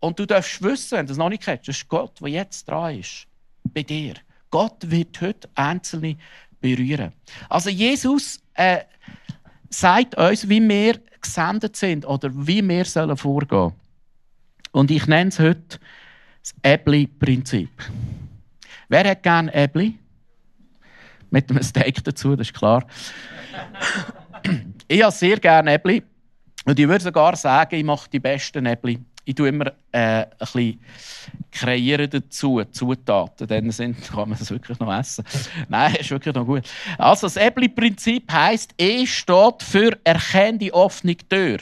und 0.00 0.18
du 0.18 0.26
darfst 0.26 0.62
wissen, 0.62 0.98
wenn 0.98 1.06
du 1.06 1.12
es 1.12 1.18
noch 1.18 1.30
nicht 1.30 1.42
kennst, 1.42 1.68
das 1.68 1.76
ist 1.78 1.88
Gott, 1.88 2.20
der 2.20 2.28
jetzt 2.28 2.68
dran 2.68 2.98
ist, 2.98 3.26
bei 3.64 3.82
dir. 3.82 4.14
Gott 4.50 4.76
wird 4.82 5.20
heute 5.20 5.48
Einzelne 5.54 6.16
berühren. 6.60 7.12
Also 7.48 7.70
Jesus 7.70 8.40
äh, 8.54 8.80
sagt 9.70 10.16
uns, 10.16 10.48
wie 10.48 10.66
wir 10.68 11.00
gesendet 11.20 11.76
sind 11.76 12.06
oder 12.06 12.30
wie 12.32 12.66
wir 12.66 12.84
sollen 12.84 13.16
vorgehen. 13.16 13.72
Und 14.72 14.90
ich 14.90 15.06
nenne 15.06 15.28
es 15.28 15.38
heute 15.38 15.78
das 16.42 16.54
Äbli-Prinzip. 16.62 17.70
Wer 18.88 19.10
hat 19.10 19.22
gerne 19.22 19.52
Äbli? 19.54 19.98
Mit 21.30 21.50
einem 21.50 21.62
Steak 21.62 22.04
dazu, 22.04 22.36
das 22.36 22.48
ist 22.48 22.54
klar 22.54 22.86
ich 24.88 25.02
habe 25.02 25.12
sehr 25.12 25.38
gerne 25.38 25.72
Äppli. 25.72 26.02
Und 26.64 26.78
ich 26.78 26.88
würde 26.88 27.04
sogar 27.04 27.36
sagen, 27.36 27.76
ich 27.76 27.84
mache 27.84 28.10
die 28.10 28.20
besten 28.20 28.66
Äppli. 28.66 28.98
Ich 29.28 29.34
tue 29.34 29.48
immer 29.48 29.72
äh, 29.90 30.22
ein 30.22 30.28
bisschen 30.38 30.80
kreieren 31.50 32.08
dazu, 32.08 32.62
Zutaten. 32.70 33.48
Dann 33.48 33.72
sind, 33.72 34.00
kann 34.08 34.28
man 34.28 34.38
das 34.38 34.52
wirklich 34.52 34.78
noch 34.78 34.96
essen. 34.96 35.24
Nein, 35.68 35.96
ist 35.96 36.10
wirklich 36.12 36.32
noch 36.32 36.46
gut. 36.46 36.62
Also, 36.96 37.26
das 37.26 37.36
Äppli-Prinzip 37.36 38.30
heisst, 38.30 38.72
E 38.78 39.04
steht 39.04 39.62
für 39.62 39.98
erkenne 40.04 40.58
die 40.58 40.72
offene 40.72 41.16
Tür. 41.16 41.58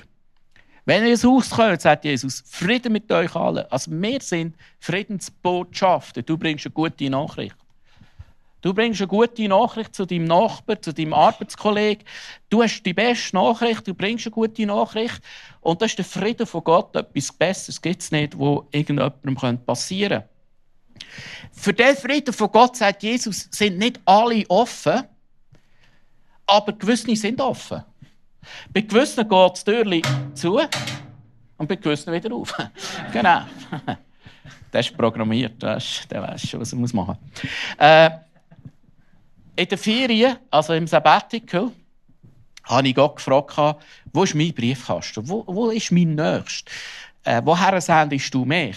Wenn 0.85 1.05
ihr 1.05 1.13
ins 1.13 1.25
Haus 1.25 1.49
kommt, 1.49 1.81
sagt 1.81 2.05
Jesus, 2.05 2.45
Frieden 2.47 2.93
mit 2.93 3.11
euch 3.11 3.35
allen. 3.35 3.65
Also, 3.71 3.91
wir 3.91 4.21
sind 4.21 4.55
Friedensbotschafter. 4.81 6.21
Du 6.21 6.37
bringst 6.37 6.67
eine 6.67 6.75
gute 6.75 7.09
Nachricht. 7.09 7.57
Du 8.65 8.73
bringst 8.73 9.03
eine 9.03 9.09
gute 9.09 9.47
Nachricht 9.47 9.95
zu 9.95 10.07
deinem 10.07 10.25
Nachbarn, 10.25 10.81
zu 10.81 10.95
deinem 10.95 11.13
Arbeitskollegen. 11.13 12.03
Du 12.49 12.63
hast 12.63 12.83
die 12.83 12.95
beste 12.95 13.37
Nachricht, 13.37 13.87
du 13.87 13.93
bringst 13.93 14.25
eine 14.25 14.31
gute 14.33 14.65
Nachricht. 14.65 15.21
Und 15.61 15.83
das 15.83 15.91
ist 15.91 15.99
der 15.99 16.07
Frieden 16.07 16.47
von 16.47 16.65
Gott. 16.65 16.97
Etwas 16.97 17.31
Besseres 17.31 17.83
gibt 17.83 18.01
es 18.01 18.11
nicht, 18.11 18.39
wo 18.39 18.67
irgendjemandem 18.73 19.67
passieren 19.67 20.23
könnte. 20.23 20.29
Für 21.53 21.75
den 21.75 21.95
Frieden 21.95 22.33
von 22.33 22.51
Gott, 22.51 22.79
sagt 22.79 23.03
Jesus, 23.03 23.49
sind 23.51 23.77
nicht 23.77 24.01
alle 24.07 24.47
offen, 24.49 25.03
aber 26.47 26.73
gewisse 26.73 27.15
sind 27.17 27.43
offen. 27.43 27.85
Bei 28.73 28.81
gewissen 28.81 29.29
geht 29.29 29.53
das 29.53 29.63
Türchen 29.63 30.03
zu 30.33 30.59
und 31.59 31.69
bei 31.69 31.77
gewissen 31.77 32.15
wieder 32.15 32.35
auf. 32.35 32.57
genau. 33.13 33.43
Das 34.71 34.87
ist 34.87 34.97
programmiert, 34.97 35.63
der 35.63 35.77
weiß 35.77 36.49
schon, 36.49 36.61
was 36.61 36.73
er 36.73 36.79
machen 36.79 36.93
muss. 36.93 37.51
Äh, 37.79 38.11
in 39.57 39.69
der 39.69 39.79
Ferien, 39.79 40.37
also 40.51 40.73
im 40.75 40.87
Sabbatical, 40.87 41.73
habe 42.65 42.89
ich 42.89 42.95
Gott 42.95 43.17
gefragt, 43.17 43.79
wo 44.13 44.25
ist 44.25 44.35
mein 44.35 44.55
Briefkasten? 44.55 45.29
Wo, 45.29 45.45
wo 45.47 45.71
ist 45.71 45.93
mein 45.93 46.15
Nächster? 46.15 46.71
Äh, 47.25 47.43
woher 47.45 47.81
sendest 47.81 48.33
du 48.33 48.45
mich? 48.45 48.77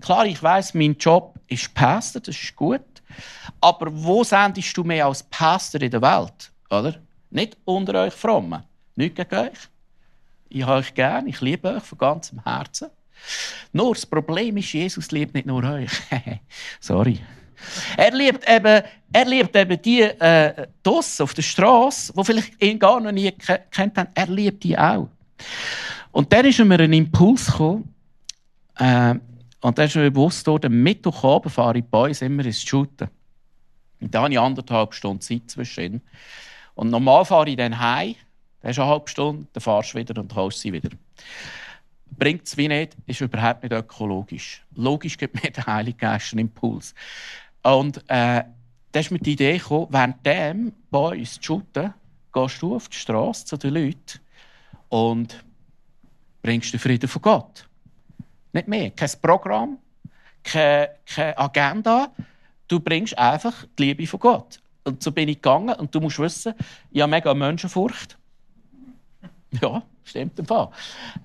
Klar, 0.00 0.26
ich 0.26 0.42
weiß, 0.42 0.74
mein 0.74 0.96
Job 0.98 1.34
ist 1.48 1.72
Pastor, 1.74 2.20
das 2.20 2.36
ist 2.36 2.54
gut. 2.56 2.80
Aber 3.60 3.86
wo 3.90 4.24
sendest 4.24 4.76
du 4.76 4.84
mich 4.84 5.02
als 5.02 5.22
Pastor 5.22 5.80
in 5.80 5.90
der 5.90 6.02
Welt? 6.02 6.52
Oder? 6.70 6.96
Nicht 7.30 7.56
unter 7.64 8.02
euch 8.02 8.12
Frommen. 8.12 8.62
Nicht 8.96 9.16
gegen 9.16 9.34
euch. 9.34 9.58
Ich 10.48 10.62
habe 10.62 10.80
euch 10.80 10.94
gern, 10.94 11.26
ich 11.26 11.40
liebe 11.40 11.68
euch 11.68 11.82
von 11.82 11.98
ganzem 11.98 12.42
Herzen. 12.44 12.90
Nur 13.72 13.94
das 13.94 14.06
Problem 14.06 14.56
ist, 14.56 14.72
Jesus 14.72 15.10
liebt 15.10 15.34
nicht 15.34 15.46
nur 15.46 15.64
euch. 15.64 15.90
Sorry. 16.80 17.20
Er 17.96 18.12
liebt 18.12 18.48
eben, 18.48 18.82
er 19.12 19.24
liebt 19.24 19.56
eben 19.56 19.82
die 19.82 20.02
äh, 20.02 20.66
Doss 20.82 21.20
auf 21.20 21.34
der 21.34 21.42
Straße, 21.42 22.12
die 22.16 22.24
vielleicht 22.24 22.62
ihn 22.62 22.78
gar 22.78 23.00
noch 23.00 23.12
nie 23.12 23.30
kennt 23.70 23.96
haben. 23.96 24.08
Er 24.14 24.26
liebt 24.26 24.64
die 24.64 24.78
auch. 24.78 25.08
Und 26.12 26.32
dann 26.32 26.46
ist 26.46 26.58
mir 26.58 26.78
ein 26.78 26.92
Impuls 26.92 27.46
gekommen, 27.46 27.94
äh, 28.78 29.14
und 29.60 29.78
dann 29.78 29.86
ist 29.86 29.96
mir 29.96 30.10
bewusst 30.10 30.46
worden, 30.46 30.82
Mittwochabend 30.82 31.52
fahre 31.52 31.78
ich 31.78 31.84
bei 31.84 32.08
uns 32.08 32.20
immer 32.20 32.44
ins 32.44 32.62
Shooten. 32.62 33.08
Und 34.00 34.14
da 34.14 34.22
habe 34.22 34.32
ich 34.32 34.38
anderthalb 34.38 34.92
Stunden 34.92 35.22
Zeit 35.22 35.50
zwischen. 35.50 36.02
Und 36.74 36.90
normal 36.90 37.24
fahre 37.24 37.48
ich 37.48 37.56
dann 37.56 37.78
heim, 37.78 38.14
dann 38.60 38.72
du 38.72 38.82
eine 38.82 38.90
halbe 38.90 39.08
Stunde, 39.08 39.46
dann 39.52 39.60
fahrst 39.62 39.94
du 39.94 39.98
wieder 39.98 40.20
und 40.20 40.34
holst 40.34 40.60
sie 40.60 40.72
wieder. 40.72 40.90
Bringt 42.18 42.46
es 42.46 42.56
wie 42.56 42.68
nicht, 42.68 42.96
ist 43.06 43.20
überhaupt 43.20 43.62
nicht 43.62 43.72
ökologisch. 43.72 44.64
Logisch 44.74 45.16
gibt 45.16 45.42
mir 45.42 45.50
der 45.56 45.66
Heilige 45.66 45.98
Geist 45.98 46.32
einen 46.32 46.40
Impuls. 46.40 46.94
Und 47.62 47.98
äh, 48.08 48.44
da 48.92 49.00
ist 49.00 49.10
mir 49.10 49.18
die 49.18 49.32
Idee 49.32 49.58
gekommen, 49.58 49.88
während 49.90 50.24
dem 50.24 50.72
bei 50.90 51.18
uns 51.18 51.38
shooten, 51.40 51.94
gehst 52.32 52.62
du 52.62 52.76
auf 52.76 52.88
die 52.88 52.96
Straße 52.96 53.46
zu 53.46 53.56
den 53.56 53.74
Leuten 53.74 54.20
und 54.88 55.44
bringst 56.42 56.72
den 56.72 56.80
Frieden 56.80 57.08
von 57.08 57.22
Gott. 57.22 57.68
Nicht 58.52 58.68
mehr. 58.68 58.90
Kein 58.90 59.10
Programm, 59.20 59.78
keine, 60.44 60.90
keine 61.06 61.36
Agenda. 61.38 62.12
Du 62.68 62.78
bringst 62.78 63.18
einfach 63.18 63.66
die 63.78 63.84
Liebe 63.84 64.06
von 64.06 64.20
Gott. 64.20 64.60
Und 64.84 65.02
so 65.02 65.10
bin 65.10 65.28
ich 65.28 65.36
gegangen. 65.36 65.74
Und 65.74 65.94
du 65.94 66.00
musst 66.00 66.18
wissen, 66.18 66.54
ich 66.90 67.00
habe 67.00 67.10
mega 67.10 67.34
Menschenfurcht. 67.34 68.16
Ja, 69.62 69.82
stimmt 70.04 70.38
im 70.38 70.46
Fall. 70.46 70.70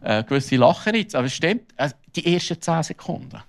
Äh, 0.02 0.24
gewisse 0.24 0.56
lachen 0.56 0.96
jetzt, 0.96 1.16
aber 1.16 1.26
es 1.26 1.34
stimmt. 1.34 1.74
Also, 1.78 1.96
die 2.16 2.34
ersten 2.34 2.62
zehn 2.62 2.84
Sekunden. 2.84 3.42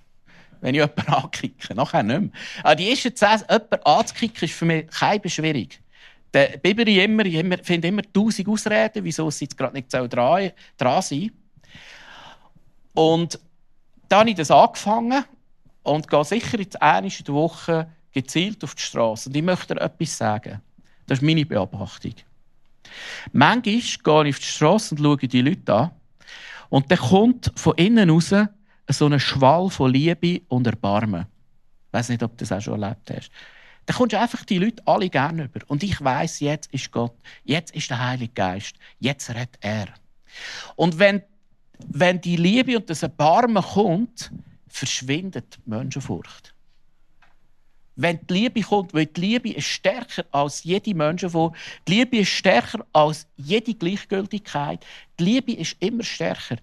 Wenn 0.59 0.75
ich 0.75 0.81
jemanden 0.81 1.13
ankicke, 1.13 1.73
nachher 1.75 2.03
nicht 2.03 2.19
mehr. 2.19 2.29
Aber 2.63 2.75
die 2.75 2.89
ersten 2.89 3.15
zehn, 3.15 3.39
jemanden 3.49 3.83
anzukicken, 3.83 4.43
ist 4.43 4.53
für 4.53 4.65
mich 4.65 4.87
keine 4.87 5.29
schwierig. 5.29 5.81
Der 6.33 6.57
Biberi 6.57 7.03
immer, 7.03 7.25
ich 7.25 7.45
finde 7.63 7.89
immer 7.89 8.03
tausend 8.13 8.47
Ausreden, 8.47 9.03
wieso 9.03 9.29
sie 9.29 9.45
jetzt 9.45 9.57
gerade 9.57 9.73
nicht 9.73 9.91
dran, 9.93 10.51
dran 10.77 11.01
sein 11.01 11.31
Und 12.93 13.39
dann 14.07 14.19
habe 14.21 14.29
ich 14.29 14.35
das 14.37 14.49
angefangen 14.49 15.25
und 15.83 16.07
gehe 16.07 16.23
sicher 16.23 16.59
jetzt 16.59 16.79
der 16.81 17.33
Woche 17.33 17.89
gezielt 18.13 18.63
auf 18.63 18.75
die 18.75 18.81
Straße. 18.81 19.29
Und 19.29 19.35
ich 19.35 19.43
möchte 19.43 19.75
dir 19.75 19.81
etwas 19.81 20.17
sagen. 20.17 20.61
Das 21.07 21.19
ist 21.19 21.23
meine 21.23 21.45
Beobachtung. 21.45 22.13
Manchmal 23.31 23.61
gehe 23.61 23.77
ich 23.77 23.99
auf 24.05 24.39
die 24.39 24.45
Straße 24.45 24.95
und 24.95 25.01
schaue 25.01 25.17
die 25.17 25.41
Leute 25.41 25.73
an. 25.73 25.91
Und 26.69 26.89
dann 26.89 26.97
kommt 26.97 27.51
von 27.55 27.75
innen 27.75 28.09
raus 28.09 28.33
so 28.87 29.05
ein 29.05 29.19
Schwall 29.19 29.69
von 29.69 29.91
Liebe 29.91 30.41
und 30.47 30.67
Erbarmen. 30.67 31.25
Ich 31.87 31.93
weiß 31.93 32.09
nicht, 32.09 32.23
ob 32.23 32.37
du 32.37 32.45
das 32.45 32.51
auch 32.51 32.61
schon 32.61 32.81
erlebt 32.81 33.11
hast. 33.11 33.31
Dann 33.85 33.97
kommst 33.97 34.13
du 34.13 34.19
einfach 34.19 34.45
die 34.45 34.57
Leute 34.57 34.81
alle 34.85 35.09
gerne 35.09 35.45
über. 35.45 35.59
Und 35.67 35.83
ich 35.83 35.99
weiß, 36.01 36.39
jetzt 36.41 36.71
ist 36.73 36.91
Gott, 36.91 37.13
jetzt 37.43 37.75
ist 37.75 37.89
der 37.89 37.99
Heilige 37.99 38.33
Geist, 38.33 38.75
jetzt 38.99 39.29
redet 39.29 39.57
er. 39.61 39.87
Und 40.75 40.99
wenn, 40.99 41.21
wenn 41.87 42.21
die 42.21 42.37
Liebe 42.37 42.77
und 42.77 42.89
das 42.89 43.03
Erbarmen 43.03 43.63
kommt, 43.63 44.31
verschwindet 44.67 45.57
die 45.65 45.69
Menschenfurcht. 45.69 46.53
Wenn 47.95 48.19
die 48.27 48.33
Liebe 48.33 48.61
kommt, 48.61 48.93
weil 48.93 49.05
die 49.05 49.21
Liebe 49.21 49.51
ist 49.51 49.67
stärker 49.67 50.25
als 50.31 50.63
jede 50.63 50.95
Menschenfurcht. 50.95 51.55
Die 51.87 51.95
Liebe 51.95 52.17
ist 52.17 52.29
stärker 52.29 52.85
als 52.93 53.27
jede 53.35 53.73
Gleichgültigkeit. 53.73 54.85
Die 55.19 55.23
Liebe 55.23 55.53
ist 55.53 55.75
immer 55.79 56.03
stärker. 56.03 56.57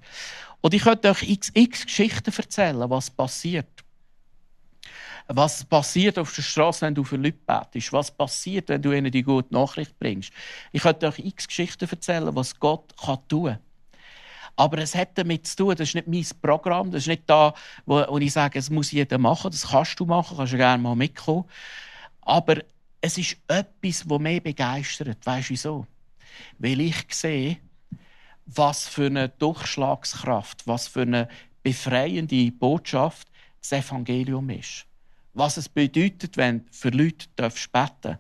Und 0.61 0.75
ich 0.75 0.83
könnte 0.83 1.11
euch 1.11 1.23
x, 1.55 1.85
Geschichten 1.85 2.33
erzählen, 2.35 2.91
was 2.91 3.11
passiert. 3.11 3.69
Was 5.31 5.63
passiert 5.63 6.19
auf 6.19 6.35
der 6.35 6.43
Straße, 6.43 6.87
wenn 6.87 6.95
du 6.95 7.05
für 7.05 7.17
Leute 7.17 7.39
betest? 7.47 7.93
Was 7.93 8.11
passiert, 8.11 8.71
wenn 8.71 8.81
du 8.81 8.93
ihnen 8.93 9.13
die 9.13 9.23
gute 9.23 9.53
Nachricht 9.53 9.99
bringst? 9.99 10.33
Ich 10.73 10.83
könnte 10.83 11.07
euch 11.07 11.19
x 11.19 11.47
Geschichten 11.47 11.87
erzählen, 11.89 12.35
was 12.35 12.59
Gott 12.59 12.95
tun 13.29 13.45
kann. 13.45 13.59
Aber 14.59 14.79
es 14.79 14.95
hat 14.95 15.17
damit 15.17 15.47
zu 15.47 15.57
tun, 15.57 15.75
das 15.77 15.89
ist 15.89 15.95
nicht 15.95 16.09
mein 16.09 16.27
Programm, 16.43 16.91
das 16.91 17.03
ist 17.03 17.09
nicht 17.09 17.23
da, 17.27 17.55
wo, 17.87 18.05
wo 18.09 18.19
ich 18.19 18.33
sage, 18.33 18.59
es 18.59 18.71
muss 18.71 18.91
jeder 18.91 19.19
machen, 19.19 19.51
das 19.51 19.69
kannst 19.69 19.99
du 20.01 20.05
machen, 20.05 20.37
kannst 20.37 20.53
du 20.53 20.57
gerne 20.57 20.83
mal 20.83 20.97
mitkommen. 20.97 21.45
Aber 22.23 22.57
es 23.01 23.19
ist 23.19 23.37
etwas, 23.47 24.05
das 24.07 24.19
mich 24.19 24.43
begeistert. 24.43 25.25
Weißt 25.25 25.49
du 25.49 25.53
wieso? 25.53 25.87
Weil 26.59 26.81
ich 26.81 27.07
sehe, 27.11 27.59
was 28.47 28.89
für 28.89 29.07
eine 29.07 29.29
Durchschlagskraft, 29.29 30.67
was 30.67 30.89
für 30.89 31.03
eine 31.03 31.29
befreiende 31.63 32.51
Botschaft 32.51 33.29
das 33.61 33.73
Evangelium 33.73 34.51
ist 34.51 34.89
was 35.39 35.57
es 35.57 35.69
bedeutet, 35.69 36.37
wenn 36.37 36.67
für 36.71 36.91
Leute 36.91 37.27
beten 37.37 37.37
darfst. 37.37 38.19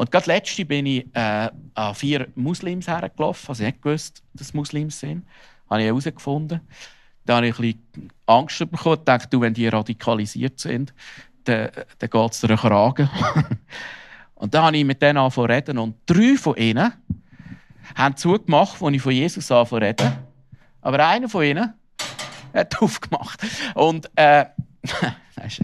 Und 0.00 0.10
gerade 0.10 0.28
letzte 0.28 0.64
bin 0.64 0.86
ich 0.86 1.04
äh, 1.12 1.50
an 1.74 1.94
vier 1.94 2.28
Muslims 2.34 2.88
hergelaufen, 2.88 3.50
also 3.50 3.62
ich 3.62 3.66
nicht 3.66 3.82
gewusst, 3.82 4.22
dass 4.32 4.54
Muslims 4.54 4.98
sind. 4.98 5.26
Habe 5.68 5.82
ich 5.82 5.88
herausgefunden. 5.88 6.62
Da 7.26 7.36
habe 7.36 7.48
ich 7.48 7.58
ein 7.58 7.60
bisschen 7.60 8.12
Angst 8.24 8.58
bekommen 8.60 8.96
und 8.96 9.06
dachte, 9.06 9.28
du, 9.28 9.42
wenn 9.42 9.52
die 9.52 9.68
radikalisiert 9.68 10.58
sind, 10.58 10.94
dann, 11.44 11.68
dann 11.98 12.08
geht 12.08 12.32
es 12.32 12.40
dir 12.40 12.56
Kragen. 12.56 13.10
und 14.36 14.54
dann 14.54 14.64
habe 14.64 14.78
ich 14.78 14.86
mit 14.86 15.02
denen 15.02 15.18
angefangen 15.18 15.50
reden 15.50 15.76
und 15.76 15.96
drei 16.06 16.34
von 16.38 16.56
ihnen 16.56 16.94
haben 17.94 18.16
zugemacht, 18.16 18.82
als 18.82 18.94
ich 18.94 19.02
von 19.02 19.12
Jesus 19.12 19.52
angefangen 19.52 19.82
reden. 19.82 20.12
Aber 20.80 21.06
einer 21.06 21.28
von 21.28 21.44
ihnen 21.44 21.74
hat 22.54 22.78
aufgemacht. 22.80 23.38
Und 23.74 24.10
äh, 24.16 24.46
das 25.36 25.60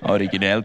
war 0.00 0.10
originell. 0.10 0.64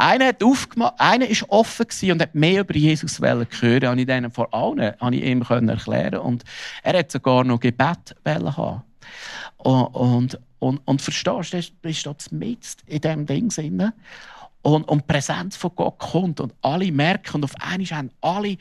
Einer, 0.00 0.28
hat 0.28 0.42
aufgemacht, 0.42 0.94
einer 0.98 1.26
ist 1.26 1.48
offen 1.48 1.86
und 2.10 2.22
hat 2.22 2.34
mehr 2.34 2.60
über 2.60 2.74
Jesus 2.74 3.20
hören 3.20 3.48
können. 3.48 3.88
Habe 3.88 4.00
ich 4.00 4.06
denen 4.06 4.30
vor 4.30 4.52
allen 4.52 4.94
habe 4.98 5.16
ich 5.16 5.24
ihm 5.24 5.42
erklären 5.42 6.20
Und 6.20 6.44
er 6.82 6.98
hat 6.98 7.12
sogar 7.12 7.44
noch 7.44 7.60
Gebet 7.60 8.16
haben. 8.24 8.82
Und, 9.58 9.84
und, 9.86 10.38
und, 10.58 10.78
und 10.84 11.02
verstehst 11.02 11.52
du, 11.52 11.60
bist 11.82 12.06
du 12.06 12.14
mit 12.30 12.58
in 12.86 13.00
diesem 13.00 13.26
Ding 13.26 13.48
drin. 13.48 13.92
Und, 14.62 14.88
und 14.88 15.02
die 15.02 15.12
Präsenz 15.12 15.56
von 15.56 15.72
Gott 15.74 15.98
kommt 15.98 16.40
und 16.40 16.52
alle 16.60 16.92
merken 16.92 17.36
und 17.36 17.44
auf 17.44 17.54
einmal 17.60 17.86
haben 17.86 18.10
alle 18.20 18.58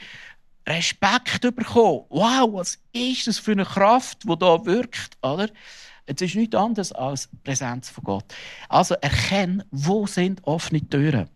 Respekt 0.67 1.41
bekommen. 1.41 2.06
Wow, 2.10 2.54
was 2.54 2.78
ist 2.93 3.28
das 3.28 3.39
für 3.39 3.52
eine 3.52 3.65
Kraft, 3.65 4.23
die 4.23 4.38
da 4.38 4.65
wirkt, 4.65 5.17
oder? 5.21 5.49
Es 6.10 6.22
ist 6.22 6.36
nichts 6.36 6.56
anderes 6.56 6.91
als 6.91 7.30
die 7.30 7.38
Präsenz 7.43 7.89
von 7.89 8.04
Gott. 8.04 8.26
Also 8.67 8.95
erkenne, 8.95 9.63
wo 9.69 10.08
sind 10.08 10.41
offene 10.43 10.82
Türen. 10.82 11.30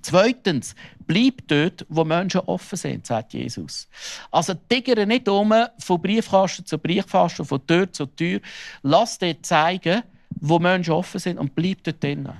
Zweitens, 0.00 0.74
bleib 1.06 1.46
dort, 1.48 1.84
wo 1.90 2.04
Menschen 2.04 2.40
offen 2.42 2.78
sind, 2.78 3.06
sagt 3.06 3.34
Jesus. 3.34 3.86
Also 4.30 4.54
tigere 4.54 5.06
nicht 5.06 5.28
um 5.28 5.52
von 5.78 6.00
Briefkasten 6.00 6.64
zu 6.64 6.78
Briefkasten, 6.78 7.44
von 7.44 7.66
Tür 7.66 7.92
zu 7.92 8.06
Tür. 8.06 8.40
Lass 8.82 9.18
dir 9.18 9.42
zeigen, 9.42 10.02
wo 10.40 10.58
Menschen 10.58 10.94
offen 10.94 11.20
sind 11.20 11.38
und 11.38 11.54
bleib 11.54 11.82
dort 11.84 12.02
drinnen. 12.02 12.32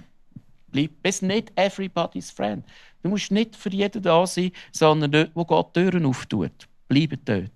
Bleib. 0.72 0.90
Bist 1.02 1.22
nicht 1.22 1.52
everybody's 1.56 2.30
friend. 2.30 2.64
Du 3.02 3.10
musst 3.10 3.30
nicht 3.30 3.56
für 3.56 3.70
jeden 3.70 4.02
da 4.02 4.26
sein, 4.26 4.52
sondern 4.72 5.10
dort, 5.10 5.30
wo 5.34 5.44
Gott 5.44 5.74
Türen 5.74 6.06
auftut. 6.06 6.66
Bleib 6.88 7.18
dort. 7.26 7.52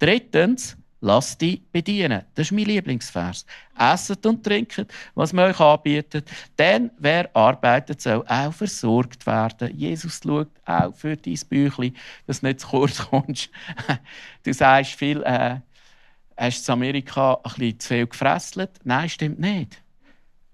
Drittens, 0.00 0.76
Lasst 1.04 1.42
dich 1.42 1.60
bedienen. 1.70 2.22
Das 2.34 2.46
ist 2.46 2.52
mein 2.52 2.64
Lieblingsvers. 2.64 3.44
Esset 3.78 4.24
und 4.24 4.42
trinket, 4.42 4.90
was 5.14 5.34
man 5.34 5.50
euch 5.50 5.60
anbietet. 5.60 6.30
Denn 6.58 6.90
wer 6.96 7.28
arbeitet, 7.36 8.00
soll 8.00 8.24
auch 8.26 8.54
versorgt 8.54 9.26
werden. 9.26 9.76
Jesus 9.76 10.22
schaut 10.24 10.48
auch 10.64 10.94
für 10.94 11.14
dein 11.14 11.38
Büchlein, 11.46 11.94
dass 12.26 12.40
du 12.40 12.46
nicht 12.46 12.60
zu 12.60 12.68
kurz 12.68 12.98
kommst. 13.06 13.50
Du 14.44 14.54
sagst 14.54 14.92
viel, 14.92 15.22
äh, 15.24 15.56
hast 16.38 16.66
du 16.66 16.72
in 16.72 16.78
Amerika 16.78 17.34
ein 17.34 17.52
bisschen 17.54 17.80
zu 17.80 17.88
viel 17.88 18.06
gefresselt? 18.06 18.70
Nein, 18.84 19.10
stimmt 19.10 19.40
nicht. 19.40 19.82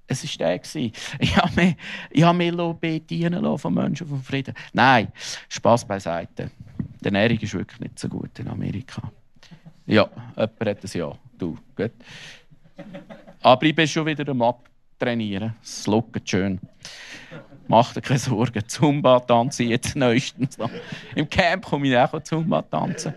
Es 0.08 0.24
war 0.24 0.48
der. 0.48 0.90
Ich 1.20 1.36
habe 1.36 1.54
mich, 1.54 1.76
ich 2.10 2.32
mich 2.32 2.74
bedienen 2.80 3.56
von 3.56 3.72
Menschen 3.72 4.08
vom 4.08 4.20
Frieden. 4.20 4.54
Nein, 4.72 5.12
Spass 5.48 5.86
beiseite. 5.86 6.50
Die 7.00 7.04
Ernährung 7.04 7.38
ist 7.38 7.54
wirklich 7.54 7.78
nicht 7.78 8.00
so 8.00 8.08
gut 8.08 8.36
in 8.40 8.48
Amerika. 8.48 9.12
Ja, 9.90 10.08
jemand 10.36 10.66
hat 10.66 10.84
es 10.84 10.94
ja. 10.94 11.12
Du, 11.36 11.58
gut. 11.74 11.90
Aber 13.42 13.66
ich 13.66 13.74
bin 13.74 13.88
schon 13.88 14.06
wieder 14.06 14.28
am 14.28 14.40
Abtrainieren. 14.40 15.56
Es 15.60 15.84
lookt 15.88 16.30
schön. 16.30 16.60
Mach 17.66 17.92
dir 17.92 18.00
keine 18.00 18.20
Sorgen. 18.20 18.62
Zumba 18.68 19.18
tanzen 19.18 19.68
jetzt 19.68 19.96
neuestens. 19.96 20.56
Im 21.16 21.28
Camp 21.28 21.66
komme 21.66 21.88
ich 21.88 21.96
auch 21.96 22.22
Zumba 22.22 22.62
tanzen. 22.62 23.14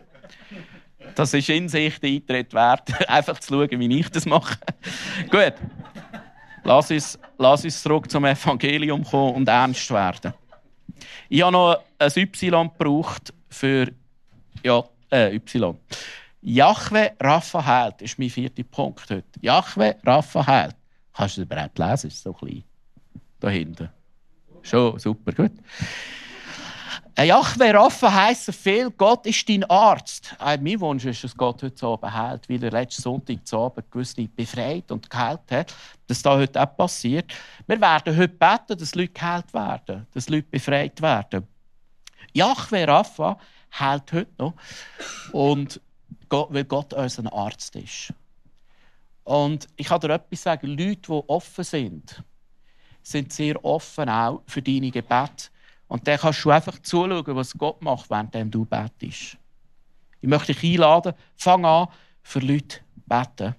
Das 1.14 1.36
ist 1.36 1.48
in 1.50 1.70
sich 1.70 2.00
der 2.00 2.10
Eintritt 2.10 2.54
wert. 2.56 3.08
Einfach 3.08 3.40
zu 3.40 3.54
schauen, 3.54 3.80
wie 3.80 4.00
ich 4.00 4.10
das 4.10 4.26
mache. 4.26 4.58
Gut. 5.30 5.54
Lass 6.64 6.90
uns, 6.90 7.20
lass 7.38 7.64
uns 7.66 7.84
zurück 7.84 8.10
zum 8.10 8.26
Evangelium 8.26 9.04
kommen 9.04 9.36
und 9.36 9.48
ernst 9.48 9.92
werden. 9.92 10.34
Ich 11.30 11.44
habe 11.44 11.52
noch 11.52 11.78
ein 12.00 12.12
Y 12.16 12.70
gebraucht 12.70 13.32
für 13.50 13.92
ja, 14.64 14.84
äh, 15.12 15.36
Y. 15.36 15.78
Jahwe 16.46 17.14
Rapha 17.22 17.66
heilt, 17.66 18.02
ist 18.02 18.20
mein 18.20 18.30
vierter 18.30 18.64
Punkt 18.64 19.10
heute. 19.10 19.24
Jahwe 19.40 19.96
Rapha 20.06 20.46
heilt. 20.46 20.76
Kannst 21.14 21.38
du 21.38 21.46
das 21.46 21.50
überhaupt 21.50 21.80
lesen? 21.80 22.08
Ist 22.08 22.22
so 22.22 22.34
klein. 22.34 22.64
Da 23.40 23.50
hinten. 23.50 23.90
Schon, 24.62 25.00
super, 25.00 25.32
gut. 25.32 25.54
Jahwe 27.18 27.74
Rapha 27.74 28.12
heisst 28.12 28.54
viel, 28.54 28.92
Gott 28.92 29.26
ist 29.26 29.48
dein 29.48 29.64
Arzt. 29.70 30.36
Mein 30.40 30.82
Wunsch 30.82 31.06
ist, 31.06 31.24
dass 31.24 31.38
Gott 31.38 31.64
heute 31.64 31.86
Abend 31.86 32.14
heilt, 32.14 32.50
weil 32.50 32.62
er 32.62 32.72
letzten 32.72 33.04
Sonntag 33.04 33.48
zu 33.48 33.58
Abend 33.58 33.90
gewisse 33.90 34.28
befreit 34.28 34.92
und 34.92 35.10
geheilt 35.10 35.50
hat. 35.50 35.74
Dass 36.08 36.22
das 36.22 36.34
heute 36.34 36.62
auch 36.62 36.76
passiert. 36.76 37.32
Wir 37.68 37.80
werden 37.80 38.18
heute 38.18 38.28
beten, 38.34 38.78
dass 38.78 38.96
Leute 38.96 39.14
geheilt 39.14 39.54
werden, 39.54 40.08
dass 40.14 40.28
Leute 40.28 40.48
befreit 40.52 41.02
werden. 41.02 41.48
Jahwe 42.34 42.86
Rapha 42.86 43.38
heilt 43.80 44.12
heute 44.12 44.32
noch. 44.38 44.56
Und 45.32 45.80
weil 46.34 46.66
Gott 46.66 46.94
unser 46.94 47.32
Arzt 47.34 47.76
ist. 47.76 48.14
Und 49.24 49.68
ich 49.78 49.88
kann 49.88 50.02
dir 50.02 50.10
etwas 50.10 50.44
sagen, 50.44 50.68
Leute, 50.68 51.02
die 51.02 51.24
offen 51.28 51.64
sind, 51.64 52.24
sind 53.02 53.32
sehr 53.32 53.64
offen 53.64 54.10
auch 54.10 54.42
für 54.46 54.62
deine 54.62 54.92
Gebete. 54.92 55.50
Und 55.88 56.08
dann 56.08 56.18
kannst 56.18 56.44
du 56.44 56.50
einfach 56.50 56.80
zuschauen, 56.80 57.36
was 57.36 57.58
Gott 57.58 57.82
macht, 57.82 58.10
während 58.10 58.54
du 58.54 58.66
betest. 58.66 59.38
Ich 60.22 60.30
möchte 60.30 60.54
dich 60.54 60.74
einladen, 60.74 61.14
fang 61.36 61.66
an, 61.66 61.88
für 62.22 62.40
Leute 62.40 62.80
beten. 63.06 63.56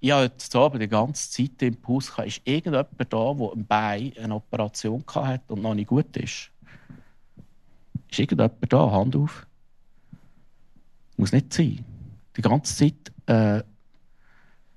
Ich 0.00 0.12
habe 0.12 0.22
heute 0.24 0.58
Abend 0.58 0.82
die 0.82 0.88
ganze 0.88 1.30
Zeit 1.30 1.60
im 1.62 1.76
Puls 1.76 2.08
gehabt, 2.08 2.28
ist 2.28 2.40
irgendjemand 2.44 3.12
da, 3.12 3.34
der 3.34 3.52
ein 3.52 3.66
Bein 3.66 4.12
eine 4.16 4.36
Operation 4.36 5.04
hat 5.12 5.50
und 5.50 5.62
noch 5.62 5.74
nicht 5.74 5.88
gut 5.88 6.16
ist? 6.16 6.52
Ist 8.08 8.18
irgendjemand 8.18 8.72
da? 8.72 8.90
Hand 8.92 9.16
auf. 9.16 9.47
Muss 11.18 11.32
nicht 11.32 11.52
sein. 11.52 11.84
Die 12.36 12.42
ganze 12.42 12.74
Zeit 12.74 13.12
äh, 13.26 13.62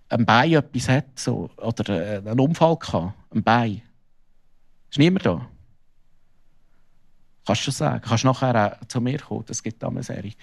ein 0.10 0.26
Bein 0.26 0.52
etwas 0.52 0.90
hat 0.90 1.06
so, 1.16 1.50
oder 1.58 1.90
äh, 1.90 2.18
einen 2.18 2.40
Unfall 2.40 2.76
gehabt. 2.78 3.14
Ein 3.34 3.44
Bein. 3.44 3.82
Ist 4.90 4.98
niemand 4.98 5.26
da? 5.26 5.48
Kannst 7.46 7.66
du 7.66 7.72
sagen? 7.72 8.02
Kannst 8.02 8.26
nachher 8.26 8.80
auch 8.82 8.88
zu 8.88 9.00
mir 9.00 9.20
kommen? 9.20 9.46
Das 9.46 9.64
gibt 9.64 9.84
eine 9.84 10.04
Serie. 10.04 10.34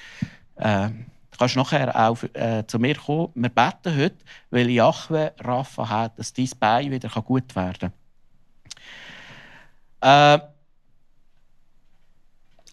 Äh, 0.55 0.91
kannst 1.37 1.57
nachher 1.57 1.95
auch 1.95 2.23
äh, 2.33 2.65
zu 2.67 2.79
mir 2.79 2.95
kommen. 2.97 3.31
Wir 3.35 3.51
beten 3.51 3.97
heute, 3.97 4.17
weil 4.51 4.71
Jahwe 4.71 5.33
Rafa 5.41 5.89
hat, 5.89 6.19
dass 6.19 6.33
dein 6.33 6.49
Bein 6.59 6.91
wieder 6.91 7.09
gut 7.23 7.55
werden 7.57 7.93
kann. 10.01 10.41
Äh, 10.41 10.58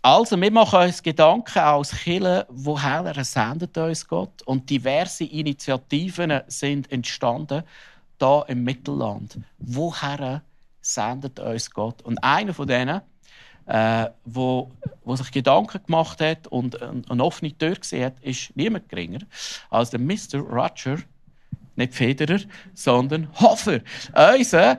also, 0.06 0.40
wir 0.40 0.52
machen 0.52 0.82
uns 0.82 1.02
Gedanken 1.02 1.58
als 1.58 1.90
Killer, 1.90 2.46
woher 2.50 3.12
sendet 3.24 3.76
uns 3.76 4.08
Gott? 4.08 4.44
Und 4.44 4.70
diverse 4.70 5.24
Initiativen 5.24 6.42
sind 6.46 6.92
entstanden 6.92 7.64
da 8.20 8.44
im 8.44 8.64
Mittelland. 8.64 9.40
Woher 9.58 10.44
sendet 10.80 11.40
uns 11.40 11.72
Gott? 11.72 12.04
Und 12.04 12.24
einer 12.24 12.54
von 12.54 12.68
denen, 12.68 13.02
äh, 13.66 14.06
wo, 14.26 14.70
wo 15.04 15.16
sich 15.16 15.32
Gedanken 15.32 15.84
gemacht 15.84 16.22
hat 16.22 16.46
und 16.50 16.80
eine 16.80 17.24
offene 17.24 17.58
Tür 17.58 17.74
gesehen 17.74 18.06
hat, 18.06 18.20
ist 18.22 18.56
niemand 18.56 18.88
geringer 18.88 19.22
als 19.72 19.90
der 19.90 20.00
Mr. 20.00 20.38
Roger, 20.38 20.98
nicht 21.76 21.96
Federer, 21.96 22.42
sondern 22.76 23.28
Hofer. 23.40 23.80
Unser 24.14 24.78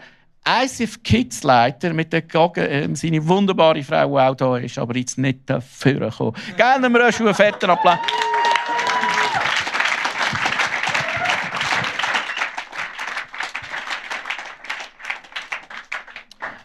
ICF 0.48 1.02
Kids 1.02 1.42
Leiter 1.42 1.92
mit 1.92 2.12
der 2.12 2.22
Gage, 2.22 2.68
äh, 2.68 2.88
seine 2.94 3.26
wunderbare 3.26 3.82
Frau, 3.82 4.06
die 4.06 4.20
auch 4.20 4.34
da 4.36 4.56
ist, 4.58 4.78
aber 4.78 4.96
jetzt 4.96 5.18
nicht 5.18 5.40
dafür 5.46 6.08
gekommen. 6.08 6.36
Gerne 6.56 6.88
wir 6.88 7.04
einen 7.04 7.34
fetten 7.34 7.68
Applaus. 7.68 7.98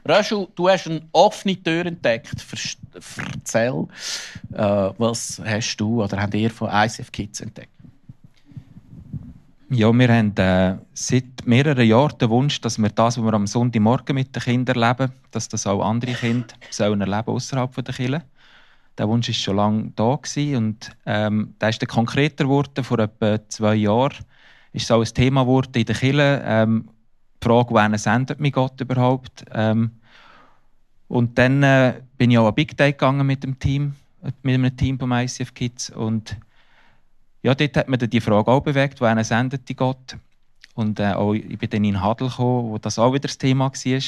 Röschel, 0.07 0.47
du 0.55 0.69
hast 0.69 0.87
eine 0.87 1.01
offene 1.11 1.61
Tür 1.61 1.85
entdeckt. 1.85 2.35
Erzähl, 3.33 3.87
äh, 4.53 4.89
was 4.97 5.41
hast 5.43 5.77
du 5.77 6.03
oder 6.03 6.21
habt 6.21 6.33
ihr 6.33 6.51
von 6.51 6.69
ICF 6.71 7.11
Kids 7.11 7.41
entdeckt? 7.41 7.70
Ja, 9.73 9.89
wir 9.93 10.09
haben 10.09 10.35
äh, 10.35 10.75
seit 10.93 11.45
mehreren 11.45 11.87
Jahren 11.87 12.17
den 12.17 12.29
Wunsch, 12.29 12.59
dass 12.59 12.77
wir 12.77 12.89
das, 12.89 13.17
was 13.17 13.23
wir 13.23 13.33
am 13.33 13.47
Sonntagmorgen 13.47 14.15
mit 14.15 14.35
den 14.35 14.43
Kindern 14.43 14.81
erleben, 14.81 15.13
dass 15.31 15.47
das 15.47 15.65
auch 15.65 15.81
andere 15.81 16.11
Kinder 16.11 16.53
sollen 16.69 16.99
erleben 16.99 17.29
außerhalb 17.29 17.73
der 17.73 17.93
Kirche. 17.93 18.23
Der 18.97 19.07
Wunsch 19.07 19.29
ist 19.29 19.41
schon 19.41 19.55
lange 19.55 19.93
da 19.95 20.17
gewesen 20.17 20.57
und 20.57 20.91
ähm, 21.05 21.55
der 21.61 21.69
ist 21.69 21.81
dann 21.81 21.87
konkreter 21.87 22.43
geworden. 22.43 22.83
Vor 22.83 22.99
etwa 22.99 23.39
zwei 23.47 23.75
Jahren 23.75 24.17
ist 24.73 24.83
es 24.83 24.91
auch 24.91 24.99
ein 24.99 25.13
Thema 25.13 25.43
geworden 25.43 25.71
in 25.73 25.85
der 25.85 25.95
Kirche. 25.95 26.41
Ähm, 26.43 26.89
die 27.41 27.47
Frage, 27.47 27.73
wen 27.73 27.97
sendet 27.97 28.41
mich 28.41 28.51
Gott 28.51 28.81
überhaupt? 28.81 29.45
Ähm, 29.53 29.91
und 31.07 31.37
dann 31.37 31.63
äh, 31.63 32.01
bin 32.17 32.29
ich 32.29 32.37
auch 32.37 32.49
an 32.49 32.55
Big 32.55 32.75
Day 32.75 32.91
gegangen 32.91 33.25
mit 33.25 33.45
dem 33.45 33.57
Team, 33.57 33.95
mit 34.43 34.53
einem 34.53 34.75
Team 34.75 34.99
vom 34.99 35.13
ICF 35.13 35.53
Kids 35.53 35.89
und 35.91 36.35
ja, 37.43 37.55
dort 37.55 37.77
hat 37.77 37.89
man 37.89 37.99
dann 37.99 38.09
die 38.09 38.21
Frage 38.21 38.51
auch 38.51 38.61
bewegt, 38.61 39.01
wohin 39.01 39.23
sendet 39.23 39.67
die 39.67 39.75
Gott? 39.75 40.17
Und 40.75 40.99
äh, 40.99 41.13
auch, 41.13 41.33
ich 41.33 41.57
bin 41.57 41.69
dann 41.69 41.83
in 41.83 42.01
Hadel 42.01 42.29
gekommen, 42.29 42.69
wo 42.69 42.77
das 42.77 42.99
auch 42.99 43.13
wieder 43.13 43.27
das 43.27 43.37
Thema 43.37 43.71
war, 43.71 44.01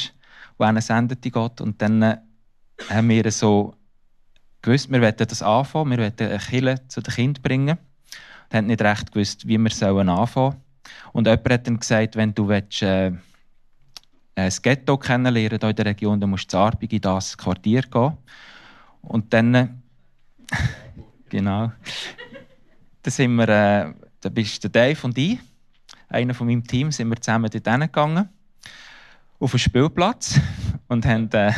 wohin 0.58 0.82
sendet 0.82 1.24
die 1.24 1.32
Gott? 1.32 1.60
Und 1.60 1.82
dann 1.82 2.02
äh, 2.02 2.18
haben 2.90 3.10
wir 3.10 3.30
so 3.32 3.74
gewusst, 4.62 4.92
wir 4.92 5.02
wollen 5.02 5.16
das 5.18 5.42
anfangen, 5.42 5.92
wir 5.92 5.98
wollen 5.98 6.14
eine 6.20 6.38
Kille 6.40 6.88
zu 6.88 7.02
den 7.02 7.14
Kindern 7.14 7.42
bringen. 7.42 7.78
Wir 8.50 8.58
haben 8.60 8.68
nicht 8.68 8.82
recht 8.82 9.12
gewusst, 9.12 9.48
wie 9.48 9.58
wir 9.58 9.72
sollen 9.72 10.10
anfangen 10.10 10.62
Und 11.12 11.28
jemand 11.28 11.50
hat 11.50 11.68
dann 11.68 11.80
gesagt, 11.80 12.16
wenn 12.16 12.34
du 12.36 12.48
willst, 12.48 12.84
äh, 12.84 13.12
das 14.36 14.62
Ghetto 14.62 14.98
kennenlernen 14.98 15.60
in 15.60 15.76
der 15.76 15.86
Region, 15.86 16.20
dann 16.20 16.30
musst 16.30 16.46
du 16.46 16.50
zu 16.50 16.58
Arbig 16.58 16.94
in 16.94 17.02
das 17.02 17.38
Quartier 17.38 17.82
gehen. 17.82 18.18
Und 19.02 19.34
dann... 19.34 19.82
Genau. 21.30 21.72
Dann 23.04 23.12
sind 23.12 23.36
wir, 23.36 23.50
äh, 23.50 23.94
da 24.22 24.30
bist 24.30 24.64
der 24.64 24.72
Dave 24.72 25.00
und 25.04 25.18
ich, 25.18 25.38
einer 26.10 26.34
von 26.34 26.48
meinem 26.48 26.64
Team, 26.64 26.92
sind 26.92 27.10
wir 27.10 27.22
zusammen 27.22 27.50
dort 27.52 27.64
gegangen 27.64 28.30
auf 29.40 29.52
den 29.52 29.60
Spielplatz 29.60 30.40
und 30.88 31.06
haben 31.06 31.30
äh, 31.34 31.52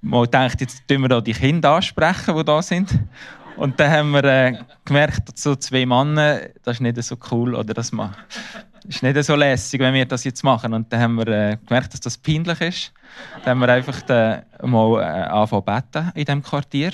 mal 0.00 0.24
gedacht, 0.24 0.60
jetzt 0.60 0.86
tun 0.88 1.02
wir 1.02 1.08
da 1.08 1.20
die 1.20 1.32
Kinder 1.32 1.76
ansprechen, 1.76 2.36
die 2.36 2.44
da 2.44 2.60
sind. 2.62 2.98
Und 3.56 3.78
dann 3.78 3.90
haben 3.90 4.10
wir 4.10 4.24
äh, 4.24 4.58
gemerkt, 4.84 5.28
dass 5.28 5.42
so 5.42 5.56
zwei 5.56 5.84
Männer, 5.84 6.40
das 6.62 6.76
ist 6.76 6.80
nicht 6.80 7.02
so 7.02 7.16
cool 7.30 7.54
oder 7.54 7.74
das 7.74 7.92
ist 8.88 9.02
nicht 9.02 9.24
so 9.24 9.34
lässig, 9.34 9.80
wenn 9.80 9.94
wir 9.94 10.06
das 10.06 10.24
jetzt 10.24 10.44
machen. 10.44 10.72
Und 10.74 10.92
dann 10.92 11.00
haben 11.00 11.14
wir 11.16 11.28
äh, 11.28 11.56
gemerkt, 11.66 11.92
dass 11.92 12.00
das 12.00 12.18
peinlich 12.18 12.60
ist. 12.60 12.92
Dann 13.44 13.50
haben 13.50 13.60
wir 13.60 13.68
einfach 13.68 14.00
dann 14.02 14.44
mal 14.62 15.00
äh, 15.00 15.28
angefangen 15.28 15.64
beten 15.64 16.12
in 16.14 16.24
diesem 16.24 16.42
Quartier. 16.42 16.92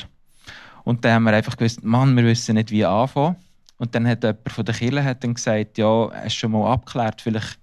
Und 0.84 1.04
dann 1.04 1.14
haben 1.14 1.24
wir 1.24 1.32
einfach 1.32 1.56
gewusst, 1.56 1.82
Mann, 1.82 2.16
wir 2.16 2.24
wissen 2.24 2.54
nicht, 2.54 2.70
wie 2.70 2.84
anfangen. 2.84 3.36
Und 3.78 3.94
dann 3.94 4.06
hat 4.06 4.22
jemand 4.22 4.52
von 4.52 4.64
der 4.64 4.74
Kirche 4.74 5.04
hat 5.04 5.24
dann 5.24 5.34
gesagt, 5.34 5.78
ja, 5.78 6.10
hast 6.12 6.34
schon 6.34 6.52
mal 6.52 6.72
abgeklärt, 6.72 7.20
vielleicht 7.20 7.58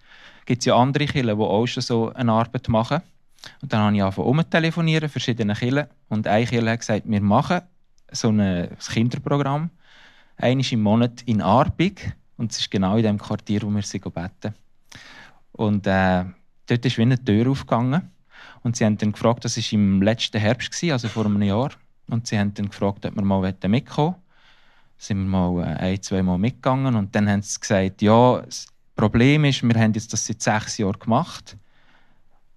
gibt 0.46 0.62
es 0.62 0.66
ja 0.66 0.76
andere 0.76 1.06
Kirchen, 1.06 1.38
die 1.38 1.44
auch 1.44 1.68
schon 1.68 1.84
so 1.84 2.12
eine 2.14 2.32
Arbeit 2.32 2.68
machen. 2.68 3.02
Und 3.62 3.72
dann 3.72 3.82
habe 3.82 3.96
ich 3.96 4.04
angefangen 4.04 4.28
umzutelefonieren, 4.28 5.10
verschiedene 5.10 5.56
Kirchen. 5.56 5.88
Und 6.10 6.28
eine 6.28 6.46
Kirche 6.46 6.70
hat 6.70 6.80
gesagt, 6.80 7.04
wir 7.06 7.22
machen 7.22 7.62
so 8.12 8.30
ein 8.30 8.70
Kinderprogramm, 8.92 9.70
einmal 10.38 10.66
im 10.70 10.82
Monat 10.82 11.22
in 11.26 11.42
Arbig. 11.42 12.14
Und 12.38 12.52
es 12.52 12.60
ist 12.60 12.72
genau 12.72 12.98
in 12.98 13.04
dem 13.04 13.18
Quartier, 13.18 13.62
wo 13.62 13.70
wir 13.70 13.84
sie 13.84 14.00
beten. 14.00 14.54
Und 15.54 15.88
äh, 15.88 16.26
dort 16.68 16.86
ist 16.86 16.98
wie 16.98 17.04
eine 17.04 17.24
Tür 17.24 17.50
aufgegangen. 17.50 18.12
Und 18.64 18.76
sie 18.76 18.86
haben 18.86 18.98
dann 18.98 19.12
gefragt, 19.12 19.46
das 19.46 19.58
war 19.58 19.74
im 19.74 20.02
letzten 20.02 20.40
Herbst, 20.40 20.84
also 20.84 21.08
vor 21.08 21.26
einem 21.26 21.42
Jahr. 21.42 21.72
Und 22.12 22.28
sie 22.28 22.38
haben 22.38 22.54
dann 22.54 22.70
gefragt, 22.70 23.06
ob 23.06 23.16
wir 23.16 23.24
mal 23.24 23.42
mitkommen 23.42 23.84
wollen. 23.96 24.16
Sind 24.98 25.18
wir 25.24 25.30
mal 25.30 25.64
äh, 25.64 25.78
ein, 25.78 26.02
zwei 26.02 26.22
Mal 26.22 26.38
mitgegangen 26.38 26.96
und 26.96 27.16
dann 27.16 27.28
haben 27.28 27.42
sie 27.42 27.60
gesagt, 27.60 28.02
ja, 28.02 28.42
das 28.42 28.68
Problem 28.96 29.46
ist, 29.46 29.64
wir 29.64 29.74
haben 29.80 29.94
jetzt 29.94 30.14
das 30.14 30.28
seit 30.28 30.42
sechs 30.42 30.78
Jahren 30.78 31.00
gemacht, 31.00 31.58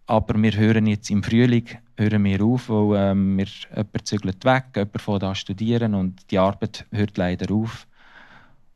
aber 0.06 0.40
wir 0.42 0.52
hören 0.52 0.86
jetzt 0.86 1.10
im 1.10 1.22
Frühling 1.22 1.66
hören 1.96 2.24
wir 2.24 2.42
auf, 2.42 2.68
weil 2.68 3.12
ähm, 3.12 3.38
wir, 3.38 3.46
jemand 3.70 4.06
zügelt 4.06 4.44
weg, 4.44 4.64
jemand 4.74 5.00
von 5.00 5.20
da 5.20 5.34
studieren 5.34 5.94
und 5.94 6.30
die 6.30 6.38
Arbeit 6.38 6.86
hört 6.90 7.16
leider 7.16 7.54
auf. 7.54 7.86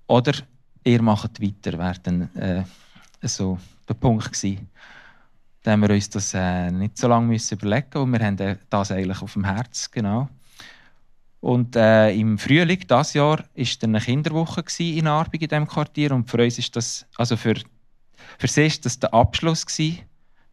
Oder 0.06 0.32
ihr 0.84 1.02
macht 1.02 1.42
weiter, 1.42 1.78
wäre 1.78 1.98
dann 2.02 2.34
äh, 2.36 2.64
so 3.22 3.58
der 3.88 3.94
Punkt 3.94 4.32
gewesen. 4.32 4.68
Dann 5.62 5.72
haben 5.72 5.88
wir 5.88 5.94
uns 5.94 6.08
das 6.08 6.32
äh, 6.34 6.70
nicht 6.70 6.96
so 6.96 7.08
lange 7.08 7.26
müssen 7.26 7.58
überlegen 7.58 7.98
und 7.98 8.12
wir 8.12 8.24
haben 8.24 8.58
das 8.70 8.92
eigentlich 8.92 9.20
auf 9.20 9.32
dem 9.32 9.44
Herz, 9.44 9.90
genau. 9.90 10.28
Und 11.40 11.76
äh, 11.76 12.10
im 12.12 12.36
Frühling 12.38 12.80
dieses 12.80 13.14
Jahr 13.14 13.38
war 13.38 13.44
eine 13.82 14.00
Kinderwoche 14.00 14.64
in 14.78 15.06
Arbig 15.06 15.42
in 15.42 15.48
diesem 15.48 15.68
Quartier. 15.68 16.12
Und 16.12 16.28
für 16.28 16.42
uns 16.42 16.58
ist 16.58 16.74
das, 16.74 17.06
also 17.16 17.36
für, 17.36 17.54
für 18.38 18.48
sie 18.48 18.66
ist 18.66 18.84
das 18.84 18.98
der 18.98 19.14
Abschluss 19.14 19.64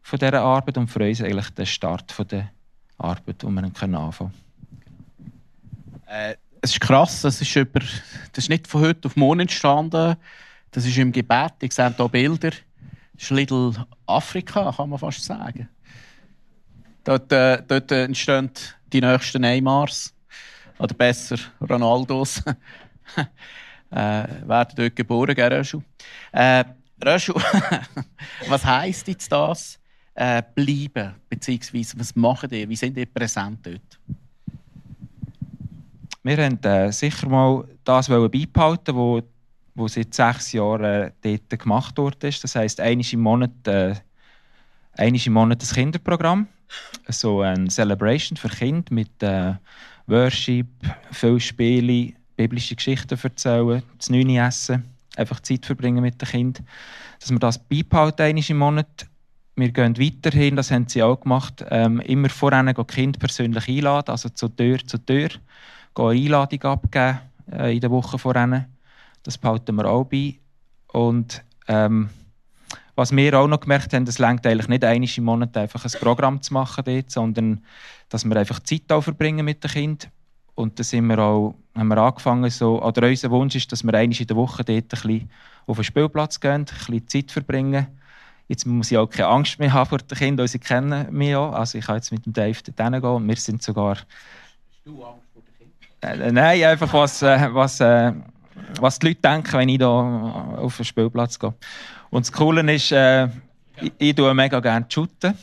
von 0.01 0.19
dieser 0.19 0.41
Arbeit 0.41 0.77
und 0.77 0.87
für 0.87 1.03
uns 1.07 1.21
eigentlich 1.21 1.49
der 1.51 1.65
Start 1.65 2.11
von 2.11 2.27
der 2.27 2.51
Arbeit, 2.97 3.41
die 3.41 3.47
wir 3.47 3.63
anfangen 3.63 3.73
können. 3.73 4.31
Äh, 6.07 6.35
es 6.61 6.71
ist 6.71 6.81
krass, 6.81 7.21
das 7.21 7.41
ist, 7.41 7.55
über, 7.55 7.79
das 7.79 8.45
ist 8.45 8.49
nicht 8.49 8.67
von 8.67 8.81
heute 8.81 9.07
auf 9.07 9.15
morgen 9.15 9.41
entstanden. 9.41 10.15
Das 10.71 10.85
ist 10.85 10.97
im 10.97 11.11
Gebet. 11.11 11.53
Ich 11.61 11.73
sehe 11.73 11.93
hier 11.95 12.09
Bilder. 12.09 12.49
Das 12.49 13.23
ist 13.23 13.29
Little 13.29 13.73
Afrika, 14.07 14.71
kann 14.71 14.89
man 14.89 14.99
fast 14.99 15.23
sagen. 15.23 15.69
Dort, 17.03 17.31
äh, 17.31 17.61
dort 17.67 17.91
entstehen 17.91 18.51
die 18.91 19.01
nächsten 19.01 19.41
Neymars 19.41 20.14
oder 20.79 20.93
besser 20.93 21.37
Ronaldos, 21.61 22.41
äh, 23.91 23.93
werden 23.93 24.73
dort 24.75 24.95
geboren, 24.95 25.35
gell, 25.35 25.53
Röschel? 25.53 25.81
Äh, 26.31 26.65
Röschel, 27.03 27.35
was 28.47 28.65
heisst 28.65 29.07
jetzt 29.07 29.31
das, 29.31 29.79
äh, 30.15 30.41
bleiben, 30.53 31.15
beziehungsweise 31.29 31.99
was 31.99 32.15
machen 32.15 32.49
die, 32.49 32.67
wie 32.67 32.75
sind 32.75 32.95
die 32.95 33.05
präsent 33.05 33.59
dort? 33.65 33.99
Wir 36.23 36.37
haben 36.37 36.57
äh, 36.63 36.91
sicher 36.91 37.29
mal 37.29 37.67
das 37.83 38.07
beibehalten, 38.07 38.95
wo, 38.95 39.21
wo 39.75 39.87
seit 39.87 40.13
sechs 40.13 40.53
Jahren 40.53 40.83
äh, 40.83 41.11
dort 41.21 41.61
gemacht 41.61 41.97
wurde. 41.97 42.17
Das 42.41 42.55
heisst, 42.55 42.79
einmal 42.79 43.05
im 43.11 43.19
Monat, 43.19 43.67
äh, 43.67 43.93
einmal 44.97 45.21
im 45.23 45.33
Monat 45.33 45.61
das 45.61 45.75
Kinderprogramm, 45.75 46.47
so 47.09 47.41
eine 47.41 47.67
Celebration 47.67 48.37
für 48.37 48.49
Kinder 48.49 48.91
mit 48.91 49.21
äh, 49.21 49.53
Worship, 50.07 50.67
viele 51.11 51.39
Spiele, 51.39 52.13
biblische 52.35 52.75
Geschichten 52.75 53.17
erzählen, 53.21 53.81
das 53.97 54.09
Neune 54.09 54.45
essen, 54.45 54.83
einfach 55.15 55.39
Zeit 55.39 55.65
verbringen 55.65 56.03
mit 56.03 56.21
den 56.21 56.27
Kindern. 56.27 56.65
Dass 57.19 57.31
wir 57.31 57.39
das 57.39 57.57
beibehalten 57.57 58.21
einmal 58.21 58.43
im 58.49 58.57
Monat. 58.57 59.07
Wir 59.55 59.71
gehen 59.71 59.97
weiterhin, 59.97 60.57
das 60.57 60.69
haben 60.69 60.87
sie 60.87 61.01
auch 61.01 61.21
gemacht, 61.21 61.63
ähm, 61.69 62.01
immer 62.01 62.29
voran 62.29 62.67
die 62.67 62.83
Kinder 62.83 63.19
persönlich 63.19 63.69
einladen, 63.69 64.11
also 64.11 64.27
zur 64.29 64.53
Tür 64.55 64.79
zu 64.85 64.97
Tür, 64.97 65.29
gehen 65.29 66.05
eine 66.05 66.19
Einladung 66.19 66.61
abgeben 66.63 67.19
äh, 67.51 67.73
in 67.73 67.79
der 67.79 67.89
Woche 67.89 68.19
voran. 68.19 68.65
Das 69.23 69.37
behalten 69.37 69.75
wir 69.75 69.85
auch 69.85 70.03
bei. 70.03 70.35
Und 70.91 71.41
ähm, 71.67 72.09
was 72.95 73.15
wir 73.15 73.39
auch 73.39 73.47
noch 73.47 73.59
gemerkt 73.59 73.93
haben, 73.93 74.07
es 74.07 74.19
längt 74.19 74.45
eigentlich 74.47 74.67
nicht 74.67 74.83
einmal 74.83 75.09
im 75.15 75.23
Monat 75.23 75.57
einfach 75.57 75.83
ein 75.83 75.99
Programm 75.99 76.41
zu 76.41 76.53
machen 76.53 76.83
dort, 76.85 77.11
sondern 77.11 77.63
dass 78.09 78.23
wir 78.25 78.35
einfach 78.37 78.59
Zeit 78.61 78.91
auch 78.91 79.01
verbringen 79.01 79.45
mit 79.45 79.63
den 79.63 79.71
Kindern. 79.71 80.11
Und 80.55 80.79
da 80.79 80.83
sind 80.83 81.07
wir 81.07 81.19
auch, 81.19 81.55
haben 81.75 81.87
wir 81.89 81.97
angefangen, 81.97 82.49
so, 82.49 82.81
oder 82.81 83.07
unser 83.07 83.29
Wunsch 83.29 83.55
ist, 83.55 83.71
dass 83.71 83.83
wir 83.83 83.93
einmal 83.93 84.17
in 84.17 84.27
der 84.27 84.37
Woche 84.37 84.63
dort 84.63 84.69
ein 84.69 84.87
bisschen 84.87 85.29
auf 85.67 85.75
den 85.75 85.83
Spielplatz 85.83 86.39
gehen, 86.39 86.51
ein 86.51 86.65
bisschen 86.65 87.07
Zeit 87.07 87.31
verbringen. 87.31 87.87
Jetzt 88.47 88.65
muss 88.65 88.91
ich 88.91 88.97
auch 88.97 89.07
keine 89.07 89.27
Angst 89.27 89.59
mehr 89.59 89.73
haben 89.73 89.89
vor 89.89 89.97
den 89.97 90.17
Kindern, 90.17 90.47
sie 90.47 90.59
kennen 90.59 91.07
mich 91.11 91.35
auch. 91.35 91.51
Also 91.51 91.77
ich 91.77 91.85
kann 91.85 91.95
jetzt 91.95 92.11
mit 92.11 92.25
dem 92.25 92.31
Dave 92.31 92.57
dort 92.63 92.93
gehen 92.93 93.03
und 93.03 93.27
wir 93.27 93.35
sind 93.35 93.61
sogar... 93.61 93.97
Hast 93.97 94.07
du 94.85 95.03
Angst 95.03 95.25
vor 95.33 95.41
den 95.41 96.11
Kindern? 96.11 96.21
Äh, 96.21 96.31
nein, 96.31 96.63
einfach 96.63 96.93
was, 96.93 97.21
äh, 97.21 97.53
was, 97.53 97.81
äh, 97.81 98.13
was 98.79 98.99
die 98.99 99.07
Leute 99.07 99.21
denken, 99.21 99.53
wenn 99.53 99.69
ich 99.69 99.79
da 99.79 100.55
auf 100.57 100.77
den 100.77 100.85
Spielplatz 100.85 101.37
gehe. 101.37 101.53
Und 102.09 102.25
das 102.25 102.31
Coole 102.31 102.73
ist, 102.73 102.91
äh, 102.91 103.27
ich, 103.81 103.93
ich 103.97 104.17
mega 104.17 104.59
gerne 104.59 104.85
shooten. 104.89 105.33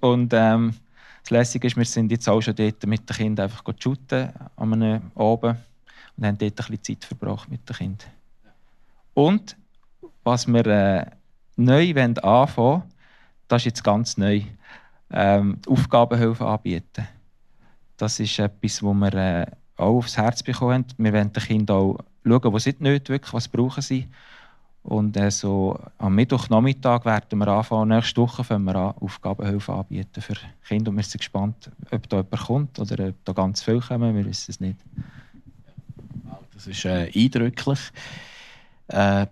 Und 0.00 0.32
ähm, 0.34 0.74
das 1.22 1.30
Lässige 1.30 1.66
ist, 1.66 1.76
wir 1.76 1.84
sind 1.84 2.10
jetzt 2.10 2.28
auch 2.28 2.40
schon 2.40 2.54
dort 2.54 2.86
mit 2.86 3.08
den 3.08 3.16
Kindern 3.16 3.44
einfach 3.44 3.64
shooten, 3.78 4.30
an 4.56 4.72
einem 4.72 5.10
Abend. 5.14 5.56
Und 6.16 6.26
haben 6.26 6.38
dort 6.38 6.42
ein 6.42 6.56
bisschen 6.56 6.82
Zeit 6.82 7.04
verbracht 7.04 7.50
mit 7.50 7.68
den 7.68 7.76
Kindern. 7.76 8.10
Und 9.14 9.56
was 10.24 10.46
wir 10.46 10.66
äh, 10.66 11.06
neu 11.56 11.94
wollen 11.94 12.18
anfangen 12.18 12.82
das 13.48 13.62
ist 13.62 13.66
jetzt 13.66 13.84
ganz 13.84 14.18
neu, 14.18 14.42
ähm, 15.10 15.58
Aufgabenhilfe 15.66 16.44
anbieten. 16.46 17.08
Das 17.96 18.20
ist 18.20 18.38
etwas, 18.38 18.82
wo 18.82 18.92
wir 18.92 19.14
äh, 19.14 19.46
auch 19.76 19.96
aufs 19.96 20.18
Herz 20.18 20.42
bekommen. 20.42 20.84
Wir 20.98 21.12
wollen 21.12 21.32
den 21.32 21.42
Kindern 21.42 21.76
auch 21.76 21.98
schauen, 22.24 22.52
was 22.52 22.64
sie 22.64 22.76
nicht 22.78 23.08
wirklich, 23.08 23.32
was 23.32 23.48
brauchen 23.48 23.82
sie. 23.82 24.06
Und 24.82 25.16
äh, 25.16 25.30
am 25.98 26.14
Mittwochnachmittag 26.14 27.04
werden 27.04 27.38
wir 27.38 27.48
anfangen, 27.48 27.88
nächste 27.88 28.22
Woche 28.22 28.42
fangen 28.42 28.64
wir 28.64 28.76
an, 28.76 28.94
Aufgabenhilfe 29.00 29.72
anbieten 29.72 30.22
für 30.22 30.34
Kinder. 30.66 30.90
Und 30.90 30.96
wir 30.96 31.02
sind 31.02 31.18
gespannt, 31.18 31.70
ob 31.90 32.08
da 32.08 32.18
jemand 32.18 32.42
kommt 32.42 32.78
oder 32.78 33.08
ob 33.08 33.24
da 33.24 33.32
ganz 33.32 33.62
viele 33.62 33.80
kommen, 33.80 34.16
wir 34.16 34.24
wissen 34.24 34.50
es 34.50 34.60
nicht. 34.60 34.78
Das 36.54 36.66
ist 36.66 36.84
äh, 36.86 37.10
eindrücklich. 37.14 37.78
Äh, 38.88 39.26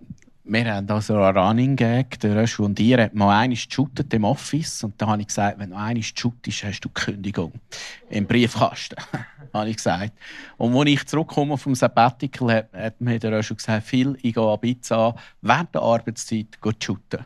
wir 0.48 0.72
haben 0.72 0.86
da 0.86 1.00
so 1.00 1.20
einen 1.20 1.36
Running 1.36 1.74
Gag, 1.74 2.20
der 2.20 2.36
Röschel 2.36 2.66
und 2.66 2.78
ihr 2.78 3.02
habt 3.02 3.14
mal 3.14 3.36
einmal 3.36 3.56
geshootet 3.56 4.14
im 4.14 4.22
Office 4.24 4.84
und 4.84 5.00
da 5.00 5.08
habe 5.08 5.22
ich 5.22 5.26
gesagt, 5.26 5.58
wenn 5.58 5.70
du 5.70 5.76
einmal 5.76 6.02
shootest, 6.02 6.64
hast 6.64 6.80
du 6.82 6.88
Kündigung 6.90 7.52
im 8.10 8.26
Briefkasten, 8.26 8.94
habe 9.52 9.70
ich 9.70 9.76
gesagt. 9.76 10.12
Und 10.56 10.76
als 10.76 10.88
ich 10.88 11.06
zurückkomme 11.06 11.58
vom 11.58 11.74
Sabbatical, 11.74 12.52
hat, 12.52 12.72
hat 12.72 13.00
mir 13.00 13.18
der 13.18 13.32
Röschel 13.32 13.56
gesagt, 13.56 13.86
Phil, 13.86 14.16
ich 14.22 14.34
gehe 14.34 14.42
an 14.42 14.60
Pizza 14.60 15.14
während 15.42 15.74
der 15.74 15.82
Arbeitszeit 15.82 16.58
shooten. 16.82 17.24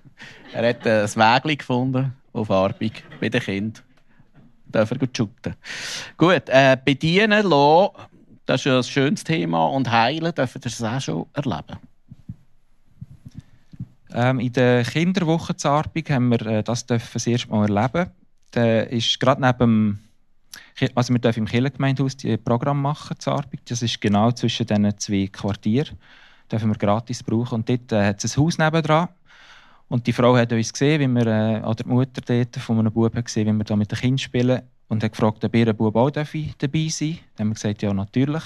Er 0.52 0.68
hat 0.68 0.87
ein 0.87 1.09
Wägli 1.09 1.56
gefunden 1.56 2.12
auf 2.33 2.50
Arbeit 2.50 3.02
bei 3.20 3.28
den 3.28 3.40
Kindern. 3.40 3.83
Dürfen 4.66 5.09
shooten. 5.16 5.54
Gut, 6.16 6.48
äh, 6.48 6.76
bedienen 6.85 7.46
lassen, 7.46 7.90
das 8.46 8.66
ist 8.66 8.72
ein 8.72 8.83
schönes 8.85 9.24
Thema 9.24 9.66
und 9.66 9.90
heilen 9.90 10.35
dürfen 10.35 10.61
das 10.61 10.83
auch 10.83 11.00
schon 11.00 11.26
erleben. 11.33 11.78
Ähm, 14.12 14.40
in 14.40 14.52
der 14.52 14.85
Kinderwoche 14.85 15.56
zur 15.56 15.70
Arbeit 15.70 16.11
haben 16.11 16.30
wir 16.30 16.44
äh, 16.46 16.62
das 16.62 16.87
dürfen 16.87 17.11
das 17.12 17.26
erste 17.26 17.48
Mal 17.50 17.68
erleben. 17.68 18.11
Da 18.50 18.80
ist 18.80 19.20
gerade 19.20 19.40
neben 19.40 20.09
also 20.94 21.12
wir 21.12 21.20
dürfen 21.20 21.40
im 21.40 21.46
Kirchengemeindehaus 21.46 22.16
ein 22.24 22.42
Programm 22.42 22.82
machen 22.82 23.18
zur 23.18 23.34
Arbeit. 23.34 23.60
Das 23.68 23.82
ist 23.82 24.00
genau 24.00 24.32
zwischen 24.32 24.66
diesen 24.66 24.98
zwei 24.98 25.28
Quartieren. 25.30 25.96
Das 26.48 26.60
dürfen 26.60 26.70
wir 26.70 26.78
gratis 26.78 27.22
brauchen. 27.22 27.56
Und 27.56 27.68
dort 27.68 27.92
äh, 27.92 28.06
hat 28.06 28.24
es 28.24 28.36
ein 28.36 28.42
Haus 28.42 28.58
nebendran. 28.58 29.08
Und 29.88 30.06
die 30.06 30.12
Frau 30.12 30.36
hat 30.36 30.52
uns 30.52 30.72
gesehen, 30.72 31.00
wie 31.00 31.08
wir, 31.08 31.26
äh, 31.26 31.60
oder 31.60 31.82
die 31.82 31.88
Mutter 31.88 32.20
dort 32.24 32.56
von 32.56 32.78
einem 32.78 32.92
Buben 32.92 33.24
gesehen, 33.24 33.46
wie 33.46 33.58
wir 33.58 33.64
da 33.64 33.76
mit 33.76 33.90
den 33.90 33.98
Kindern 33.98 34.18
spielen. 34.18 34.62
Und 34.88 35.04
hat 35.04 35.12
gefragt, 35.12 35.44
ob 35.44 35.54
ihr 35.54 35.72
Bub 35.72 35.94
auch 35.96 36.10
dabei 36.10 36.26
sein 36.32 36.58
darf. 36.58 36.68
Dann 36.72 36.88
haben 37.38 37.48
wir 37.48 37.54
gesagt, 37.54 37.82
ja, 37.82 37.92
natürlich. 37.92 38.42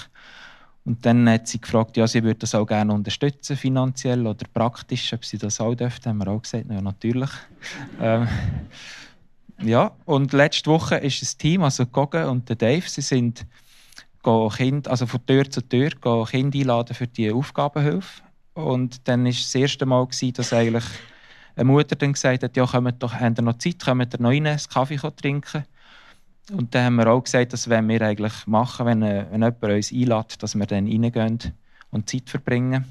Und 0.85 1.03
dann 1.03 1.27
hat 1.27 1.47
sie 1.47 1.59
gefragt, 1.59 1.97
ja, 1.97 2.05
sie 2.07 2.23
würde 2.23 2.39
das 2.39 2.53
auch 2.53 2.67
gerne 2.67 2.93
unterstützen, 2.93 3.57
finanziell 3.57 4.27
oder 4.27 4.45
praktisch, 4.53 5.11
ob 5.13 5.25
sie 5.25 5.39
das 5.39 5.59
auch 5.59 5.73
dürfte. 5.73 6.09
Haben 6.09 6.19
wir 6.19 6.27
auch 6.27 6.41
gesagt, 6.41 6.65
ja, 6.69 6.79
natürlich. 6.79 7.31
ähm, 8.01 8.27
ja, 9.61 9.91
und 10.05 10.33
letzte 10.33 10.69
Woche 10.69 10.95
ist 10.95 11.21
ein 11.21 11.37
Team, 11.37 11.63
also 11.63 11.85
Goge 11.85 12.29
und 12.29 12.49
der 12.49 12.55
Dave, 12.55 12.87
sie 12.87 13.01
sind 13.01 13.45
kind, 14.55 14.87
also 14.87 15.05
von 15.05 15.25
Tür 15.25 15.49
zu 15.49 15.61
Tür 15.61 15.91
Kinder 16.25 16.57
einladen 16.59 16.95
für 16.95 17.07
die 17.07 17.31
Aufgabenhilfe. 17.31 18.23
Und 18.53 19.07
dann 19.07 19.25
war 19.25 19.31
das 19.31 19.53
erste 19.53 19.85
Mal, 19.85 20.05
gewesen, 20.05 20.33
dass 20.33 20.53
eigentlich 20.53 20.85
eine 21.55 21.65
Mutter 21.65 21.95
dann 21.95 22.13
gesagt 22.13 22.43
hat, 22.43 22.57
ja, 22.57 22.65
kommt 22.65 23.01
doch, 23.03 23.13
habt 23.13 23.39
ihr 23.39 23.43
noch 23.43 23.57
Zeit, 23.57 23.83
kommt 23.83 24.13
ihr 24.13 24.21
noch 24.21 24.29
rein, 24.29 24.47
einen 24.47 24.59
Kaffee 24.71 24.97
trinken. 24.97 25.63
Und 26.51 26.75
dann 26.75 26.85
haben 26.85 26.95
wir 26.95 27.07
auch 27.07 27.23
gesagt, 27.23 27.53
das 27.53 27.69
wollen 27.69 27.87
wir 27.87 28.01
eigentlich 28.01 28.45
machen, 28.45 28.85
wenn, 28.85 29.01
äh, 29.01 29.25
wenn 29.31 29.41
jemand 29.41 29.63
uns 29.63 29.91
einlädt, 29.91 30.43
dass 30.43 30.55
wir 30.55 30.65
dann 30.65 30.87
reingehen 30.87 31.53
und 31.91 32.09
Zeit 32.09 32.29
verbringen. 32.29 32.85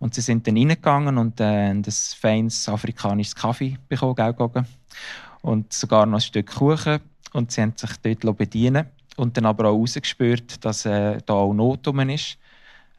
Und 0.00 0.14
sie 0.14 0.22
sind 0.22 0.46
dann 0.46 0.56
reingegangen 0.56 1.18
und 1.18 1.40
äh, 1.40 1.70
ein 1.70 1.84
feines 1.84 2.68
afrikanisches 2.68 3.36
Kaffee 3.36 3.78
bekommen, 3.88 4.16
gell, 4.16 4.34
Und 5.44 5.72
sogar 5.72 6.06
noch 6.06 6.18
ein 6.18 6.20
Stück 6.20 6.54
Kuchen. 6.54 7.00
Und 7.32 7.52
sie 7.52 7.62
haben 7.62 7.74
sich 7.76 7.90
dort 8.22 8.38
bedienen 8.38 8.86
Und 9.16 9.36
dann 9.36 9.46
aber 9.46 9.68
auch 9.68 9.76
herausgespürt, 9.76 10.64
dass 10.64 10.86
äh, 10.86 11.18
da 11.26 11.34
auch 11.34 11.52
Not 11.52 11.86
rum 11.86 12.08
ist. 12.08 12.38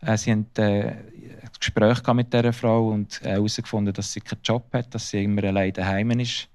Äh, 0.02 0.18
sie 0.18 0.32
haben 0.32 0.46
äh, 0.58 0.92
ein 0.92 1.50
Gespräch 1.60 2.06
mit 2.14 2.34
dieser 2.34 2.54
Frau 2.54 2.90
und 2.90 3.22
herausgefunden, 3.22 3.94
dass 3.94 4.14
sie 4.14 4.22
keinen 4.22 4.42
Job 4.44 4.66
hat, 4.74 4.94
dass 4.94 5.10
sie 5.10 5.24
immer 5.24 5.44
allein 5.44 5.74
daheim 5.74 6.12
ist 6.20 6.50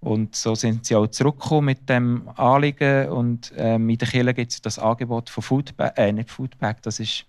und 0.00 0.36
so 0.36 0.54
sind 0.54 0.86
sie 0.86 0.94
auch 0.94 1.08
zurückgekommen 1.08 1.66
mit 1.66 1.88
dem 1.88 2.28
Anliegen. 2.36 3.08
Und 3.08 3.52
ähm, 3.56 3.88
in 3.88 3.98
der 3.98 4.08
Kirche 4.08 4.34
gibt 4.34 4.52
es 4.52 4.62
das 4.62 4.78
Angebot 4.78 5.28
von 5.28 5.42
Foodpack, 5.42 5.98
äh, 5.98 6.12
nicht 6.12 6.30
Foodpack, 6.30 6.82
das 6.82 7.00
ist, 7.00 7.24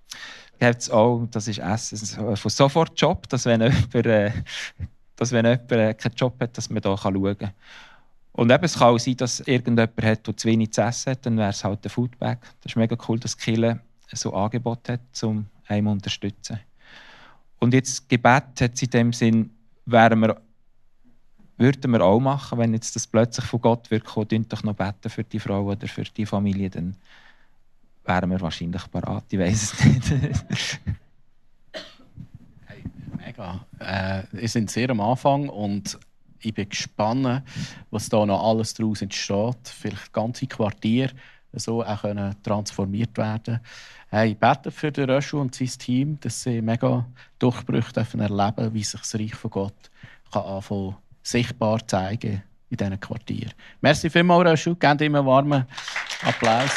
gibt's 0.59 0.89
auch, 0.89 1.25
das 1.31 1.47
ist 1.47 1.59
Essen 1.59 2.35
von 2.35 2.51
Sofortjob, 2.51 3.27
dass 3.29 3.45
wenn 3.45 3.61
jemand, 3.61 3.95
äh, 3.95 4.31
dass 5.19 5.33
wenn 5.33 5.45
jemand 5.45 5.71
äh, 5.71 5.93
keinen 5.93 6.15
Job 6.15 6.39
hat, 6.39 6.57
dass 6.57 6.69
man 6.69 6.81
da 6.81 6.97
schauen 6.97 7.37
kann. 7.37 7.51
Und 8.31 8.51
eben, 8.51 8.63
es 8.63 8.79
kann 8.79 8.87
auch 8.87 8.97
sein, 8.97 9.17
dass 9.17 9.41
irgendjemand 9.41 10.01
hat, 10.01 10.25
der 10.25 10.37
zu 10.37 10.47
wenig 10.47 10.71
zu 10.71 10.81
essen 10.81 11.11
hat, 11.11 11.25
dann 11.25 11.37
wäre 11.37 11.49
es 11.49 11.61
halt 11.61 11.83
der 11.83 11.91
Foodbag. 11.91 12.39
Das 12.61 12.71
ist 12.71 12.77
mega 12.77 12.95
cool, 13.07 13.19
dass 13.19 13.37
Kirche 13.37 13.81
so 14.13 14.33
ein 14.33 14.43
Angebot 14.43 14.87
hat, 14.87 15.01
um 15.23 15.45
einen 15.67 15.87
zu 15.87 15.91
unterstützen. 15.91 16.59
Und 17.59 17.73
jetzt 17.73 18.07
Gebet 18.07 18.61
hat 18.61 18.81
in 18.81 18.89
dem 18.91 19.13
Sinn, 19.13 19.49
wir 19.85 20.37
würden 21.57 21.91
wir 21.91 22.01
auch 22.01 22.21
machen, 22.21 22.57
wenn 22.57 22.73
jetzt 22.73 22.95
das 22.95 23.05
plötzlich 23.05 23.45
von 23.45 23.59
Gott 23.59 23.91
wird 23.91 24.05
kommen, 24.05 24.47
doch 24.47 24.63
noch 24.63 24.75
beten 24.75 25.09
für 25.09 25.25
die 25.25 25.39
Frau 25.39 25.65
oder 25.65 25.87
für 25.89 26.03
die 26.03 26.25
Familie, 26.25 26.69
dann 26.69 26.95
wären 28.05 28.29
wir 28.29 28.39
wahrscheinlich 28.39 28.89
parat. 28.89 29.25
Ich 29.31 29.39
weiß 29.39 29.73
es 29.73 29.85
nicht. 29.85 30.79
mega. 33.39 33.65
Äh, 33.79 34.23
wir 34.31 34.47
sind 34.47 34.69
sehr 34.69 34.89
am 34.89 35.01
Anfang 35.01 35.49
und 35.49 35.97
ich 36.41 36.53
bin 36.53 36.69
gespannt, 36.69 37.43
was 37.91 38.09
da 38.09 38.25
noch 38.25 38.43
alles 38.43 38.73
daraus 38.73 39.01
entsteht. 39.01 39.57
Vielleicht 39.63 40.13
ganze 40.13 40.47
Quartier 40.47 41.11
so 41.53 41.83
auch 41.83 42.01
können 42.01 42.35
transformiert 42.43 43.17
werden. 43.17 43.59
Hey, 44.09 44.31
ich 44.31 44.37
bete 44.37 44.71
für 44.71 44.91
den 44.91 45.09
Röschel 45.09 45.39
und 45.39 45.55
sein 45.55 45.67
Team, 45.67 46.19
dass 46.21 46.43
sie 46.43 46.61
mega 46.61 47.05
Durchbrüche 47.39 47.95
erleben 47.95 48.55
dürfen, 48.55 48.73
wie 48.73 48.83
sich 48.83 48.99
das 48.99 49.15
Reich 49.15 49.35
von 49.35 49.51
Gott 49.51 49.91
kann 50.31 50.43
anfangen 50.43 50.95
sichtbar 51.23 51.85
zeigen 51.87 52.43
in 52.69 52.77
diesen 52.77 52.99
Quartieren. 52.99 53.53
Merci 53.81 54.09
vielmals, 54.09 54.49
Röschel. 54.49 54.75
Gebt 54.75 55.01
ihm 55.01 55.15
einen 55.15 55.25
warmen 55.25 55.65
Applaus. 56.23 56.71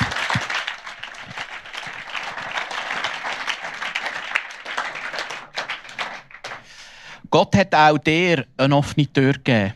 Gott 7.33 7.57
hat 7.57 7.75
auch 7.75 7.97
dir 7.97 8.45
eine 8.59 8.77
offene 8.77 9.11
Tür 9.11 9.33
gegeben. 9.33 9.73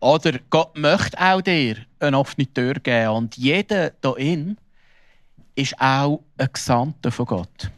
Oder 0.00 0.40
Gott 0.50 0.76
möchte 0.76 1.16
auch 1.20 1.40
dir 1.40 1.76
eine 2.00 2.18
offene 2.18 2.52
Tür 2.52 2.74
geben. 2.74 3.10
Und 3.10 3.36
jeder 3.36 3.92
hier 4.02 4.18
in 4.18 4.58
ist 5.54 5.80
auch 5.80 6.20
ein 6.36 6.48
Gesandter 6.52 7.12
von 7.12 7.26
Gott. 7.26 7.70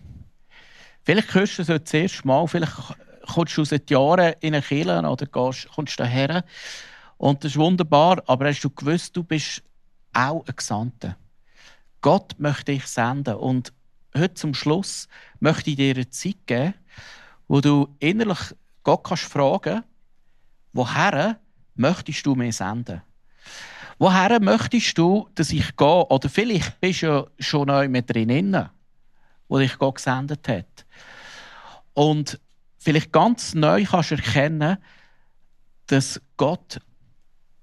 Vielleicht 1.03 1.35
hörst 1.35 1.59
du 1.59 1.63
es 1.63 1.69
das 1.69 1.93
erste 1.93 2.27
Mal, 2.27 2.49
vielleicht 2.49 2.73
kommst 3.27 3.55
du 3.59 3.67
seit 3.67 3.91
Jahren 3.91 4.33
in 4.41 4.55
eine 4.55 4.63
Kirche 4.63 4.99
oder 4.99 5.27
gehst, 5.27 5.69
kommst 5.69 6.01
daher. 6.01 6.43
Und 7.19 7.45
das 7.45 7.53
ist 7.53 7.59
wunderbar, 7.59 8.23
aber 8.27 8.49
hast 8.49 8.65
du 8.65 8.71
gewusst, 8.71 9.15
du 9.15 9.25
bist 9.25 9.63
auch 10.15 10.43
ein 10.47 10.57
Gesandter. 10.57 11.19
Gott 12.01 12.35
möchte 12.39 12.73
dich 12.73 12.87
senden. 12.87 13.35
Und 13.35 13.75
heute 14.17 14.33
zum 14.33 14.55
Schluss 14.55 15.07
möchte 15.39 15.69
ich 15.69 15.77
dir 15.77 15.95
eine 15.95 16.09
Zeit 16.09 16.39
geben, 16.47 16.73
wo 17.49 17.61
du 17.61 17.95
innerlich 17.99 18.55
Gott 18.83 19.05
kannst 19.05 19.25
fragen, 19.25 19.83
woher 20.73 21.39
möchtest 21.75 22.25
du 22.27 22.35
mir 22.35 22.53
senden? 22.53 23.03
Woher 23.99 24.41
möchtest 24.41 24.99
du, 24.99 25.29
dass 25.35 25.51
ich 25.51 25.77
gehe? 25.77 26.07
Oder 26.07 26.29
vielleicht 26.29 26.81
bist 26.81 27.03
du 27.03 27.07
ja 27.07 27.27
schon 27.39 27.69
neu 27.69 27.89
mit 27.89 28.13
drin, 28.13 28.69
wo 29.49 29.59
dich 29.59 29.79
Gott 29.79 29.97
gesendet 29.97 30.47
hat. 30.49 30.85
Und 31.93 32.41
vielleicht 32.79 33.13
ganz 33.13 33.55
neu 33.55 33.85
kannst 33.85 34.11
du 34.11 34.17
erkennen, 34.17 34.79
dass 35.87 36.21
Gott 36.37 36.81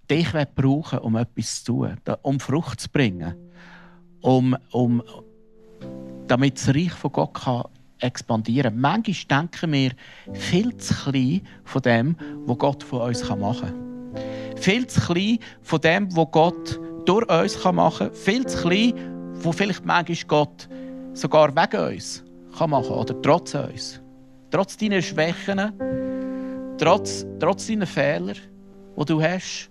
dich 0.09 0.31
brauchen 0.55 0.99
um 0.99 1.15
etwas 1.15 1.63
zu 1.63 1.73
tun, 1.73 1.97
um 2.21 2.39
Frucht 2.39 2.81
zu 2.81 2.89
bringen, 2.89 3.35
um, 4.21 4.57
um, 4.71 5.03
damit 6.27 6.57
das 6.57 6.69
Reich 6.69 6.91
von 6.91 7.11
Gott 7.11 7.33
kann 7.33 7.63
expandieren. 8.01 8.79
Manchmal 8.79 9.41
denken 9.41 9.71
wir 9.71 9.91
viel 10.33 10.75
zu 10.77 10.93
klein 10.93 11.41
von 11.63 11.81
dem, 11.81 12.15
was 12.45 12.57
Gott 12.57 12.83
von 12.83 13.01
uns 13.01 13.27
machen 13.29 13.69
kann. 13.69 14.57
Viel 14.57 14.87
zu 14.87 15.01
klein 15.01 15.39
von 15.61 15.81
dem, 15.81 16.15
was 16.15 16.27
Gott 16.31 16.79
durch 17.05 17.29
uns 17.29 17.63
machen 17.63 18.07
kann. 18.07 18.15
Viel 18.15 18.45
zu 18.45 18.61
klein, 18.61 18.93
wo 19.35 19.51
vielleicht 19.51 19.85
manchmal 19.85 20.17
Gott 20.27 20.69
sogar 21.13 21.55
wegen 21.55 21.95
uns 21.95 22.23
kann 22.57 22.69
machen 22.69 22.95
oder 22.95 23.19
trotz 23.21 23.55
uns. 23.55 24.01
Trotz 24.49 24.77
deiner 24.77 25.01
Schwächen, 25.01 25.71
trotz, 26.77 27.25
trotz 27.39 27.67
deiner 27.67 27.87
Fehler, 27.87 28.33
die 28.33 29.05
du 29.05 29.21
hast, 29.21 29.69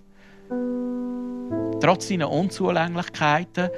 trotz 1.79 2.09
deiner 2.09 2.31
Unzulänglichkeiten, 2.31 3.69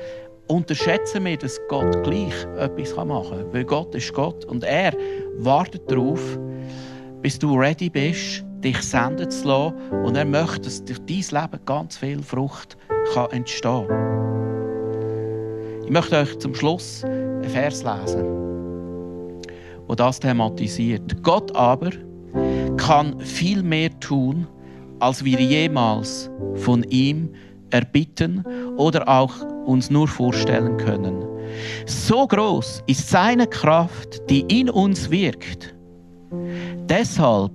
unterschätzen 0.48 1.26
wir, 1.26 1.38
dass 1.38 1.60
Gott 1.70 2.04
gleich 2.04 2.34
etwas 2.58 2.96
machen 2.96 3.40
kann. 3.40 3.54
Weil 3.54 3.64
Gott 3.64 3.96
ist 3.96 4.14
Gott 4.14 4.46
und 4.46 4.64
er 4.64 4.94
wartet 5.38 5.90
darauf, 5.90 6.40
bis 7.22 7.40
du 7.40 7.56
ready 7.56 7.90
bist, 7.90 8.44
dich 8.64 8.82
senden 8.82 9.30
zu 9.30 9.48
lassen. 9.48 9.76
Und 10.04 10.16
er 10.16 10.26
möchte, 10.26 10.62
dass 10.62 10.84
durch 10.84 11.00
dein 11.00 11.42
Leben 11.42 11.66
ganz 11.66 11.98
viel 11.98 12.22
Frucht 12.22 12.78
kann 13.14 13.32
entstehen 13.32 13.88
kann. 13.88 14.14
Ich 15.86 15.92
möchte 15.92 16.18
euch 16.18 16.38
zum 16.40 16.56
Schluss 16.56 17.04
einen 17.04 17.44
Vers 17.44 17.84
lesen, 17.84 18.24
der 19.88 19.96
das 19.96 20.20
thematisiert. 20.20 21.24
Gott 21.24 21.56
aber 21.56 21.92
kann 22.78 23.20
viel 23.20 23.64
mehr 23.64 23.90
tun, 24.00 24.48
als 25.00 25.24
wir 25.24 25.40
jemals 25.40 26.30
von 26.56 26.84
ihm 26.84 27.34
erbitten 27.70 28.46
oder 28.78 29.08
auch 29.08 29.34
uns 29.66 29.90
nur 29.90 30.08
vorstellen 30.08 30.78
können. 30.78 31.24
So 31.86 32.28
groß 32.28 32.84
ist 32.88 33.10
seine 33.10 33.48
Kraft, 33.48 34.30
die 34.30 34.42
in 34.42 34.70
uns 34.70 35.10
wirkt. 35.10 35.76
Deshalb 36.90 37.52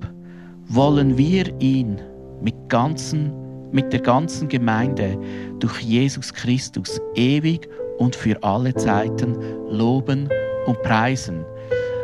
wollen 0.68 1.16
wir 1.16 1.46
ihn 1.60 2.00
mit, 2.42 2.54
ganzen, 2.68 3.32
mit 3.72 3.92
der 3.92 4.00
ganzen 4.00 4.48
Gemeinde 4.48 5.18
durch 5.58 5.80
Jesus 5.80 6.32
Christus 6.32 7.00
ewig 7.14 7.68
und 7.98 8.14
für 8.14 8.40
alle 8.42 8.74
Zeiten 8.74 9.36
loben 9.68 10.28
und 10.66 10.80
preisen. 10.82 11.44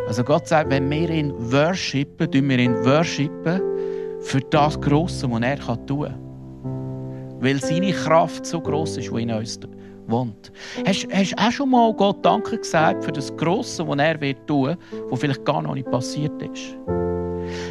Also 0.09 0.23
Gott 0.23 0.47
sagt, 0.47 0.71
wenn 0.71 0.91
wir 0.91 1.09
ihn 1.09 1.33
worshipen, 1.39 2.31
tun 2.31 2.49
wir 2.49 2.59
ihn 2.59 2.75
worshipen 2.85 3.61
für 4.21 4.41
das 4.51 4.81
Grosse, 4.81 5.31
was 5.31 5.43
er 5.43 5.87
tun 5.87 6.05
kann. 6.05 7.41
Weil 7.41 7.61
seine 7.61 7.93
Kraft 7.93 8.47
so 8.47 8.61
groß 8.61 8.99
ist, 8.99 9.11
die 9.11 9.23
in 9.23 9.31
uns 9.31 9.61
wohnt. 10.07 10.53
Hast 10.87 11.05
du 11.05 11.09
auch 11.37 11.51
schon 11.51 11.71
mal 11.71 11.93
Gott 11.95 12.25
Danke 12.25 12.59
gesagt 12.59 13.05
für 13.05 13.13
das 13.13 13.35
Grosse, 13.37 13.87
was 13.87 13.99
er 13.99 14.21
wird 14.21 14.47
tun 14.47 14.69
wird, 14.69 14.79
was 15.11 15.21
vielleicht 15.21 15.45
gar 15.45 15.63
noch 15.63 15.75
nicht 15.75 15.91
passiert 15.91 16.41
ist? 16.43 16.77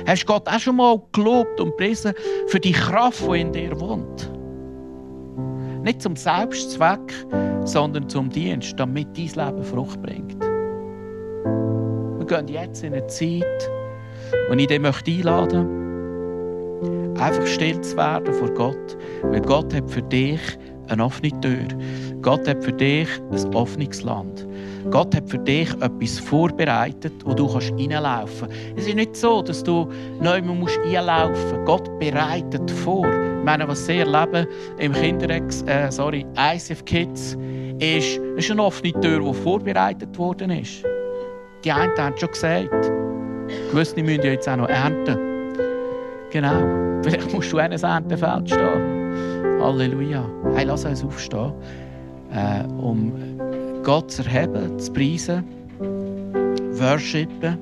Hast 0.08 0.24
du 0.24 0.28
Gott 0.28 0.48
auch 0.48 0.60
schon 0.60 0.76
mal 0.76 1.02
gelobt 1.12 1.60
und 1.60 1.72
gepriesen 1.72 2.13
für 2.48 2.60
die 2.60 2.72
Kraft, 2.72 3.24
die 3.28 3.41
in 3.41 3.52
dir 3.52 3.80
wohnt? 3.80 4.32
Nicht 5.84 6.02
zum 6.02 6.15
Selbstzweck, 6.15 7.13
sondern 7.65 8.08
zum 8.08 8.30
Dienst, 8.30 8.74
damit 8.78 9.08
dein 9.17 9.46
Leben 9.46 9.63
Frucht 9.63 10.02
bringt. 10.02 10.41
Wir 12.17 12.26
gehen 12.26 12.48
jetzt 12.48 12.84
in 12.84 12.93
eine 12.93 13.06
Zeit, 13.08 13.69
wo 14.50 14.56
ich 14.56 14.67
dich 14.67 15.17
einladen 15.17 15.67
möchte, 16.82 17.22
einfach 17.22 17.46
still 17.46 17.80
zu 17.82 17.98
werden 17.98 18.34
vor 18.34 18.54
Gott. 18.54 18.98
Weil 19.24 19.41
Gott 19.41 19.74
hat 19.74 19.89
für 19.89 20.02
dich 20.02 20.39
eine 20.89 21.04
offene 21.04 21.39
Tür. 21.41 21.67
Gott 22.22 22.48
hat 22.48 22.63
für 22.63 22.74
dich 22.74 23.08
ein 23.32 23.56
offenes 23.56 24.02
Land. 24.04 24.48
Gott 24.91 25.15
hat 25.15 25.30
für 25.30 25.38
dich 25.39 25.69
etwas 25.82 26.19
vorbereitet, 26.19 27.13
wo 27.24 27.34
du 27.34 27.46
reinlaufen 27.46 28.50
kannst. 28.50 28.78
Es 28.78 28.88
ist 28.88 28.96
nicht 28.96 29.15
so, 29.15 29.41
dass 29.41 29.63
du 29.63 29.88
neu 30.22 30.41
musst 30.41 30.80
einlaufen 30.80 31.34
musst. 31.34 31.65
Gott 31.65 32.00
bereitet 32.00 32.69
vor. 32.69 33.08
Ich 33.08 33.46
meine, 33.46 33.67
was 33.67 33.86
sie 33.86 34.00
erleben 34.00 34.48
im 34.80 34.93
Kinderex, 34.93 35.63
äh, 35.63 35.91
sorry, 35.91 36.26
ICF 36.38 36.84
Kids, 36.86 37.38
ist, 37.80 38.17
ist 38.38 38.52
eine 38.52 38.63
offene 38.63 38.93
Tür, 39.02 39.19
die 39.19 39.34
vorbereitet 39.34 40.17
worden 40.17 40.52
ist. 40.52 40.84
Die 41.63 41.72
einen 41.72 41.96
haben 41.98 42.17
schon 42.17 42.30
gesagt, 42.30 42.91
gewisse 43.72 44.02
müssen 44.02 44.24
jetzt 44.24 44.48
auch 44.48 44.58
noch 44.58 44.69
ernten. 44.69 45.17
Genau. 46.32 47.02
Vielleicht 47.04 47.34
musst 47.34 47.52
du 47.52 47.58
an 47.58 47.72
einem 47.72 47.84
Erntefeld 47.84 48.50
stehen. 48.50 48.92
Halleluja. 49.63 50.30
Hey, 50.56 50.65
lass 50.65 50.84
uns 50.84 51.06
aufstehen, 51.06 51.54
äh, 52.34 52.63
um 52.82 53.13
Gott 53.82 54.12
zu 54.12 54.21
erheben, 54.23 54.78
zu 54.78 54.91
preisen, 54.91 55.45
worshipen. 56.73 57.58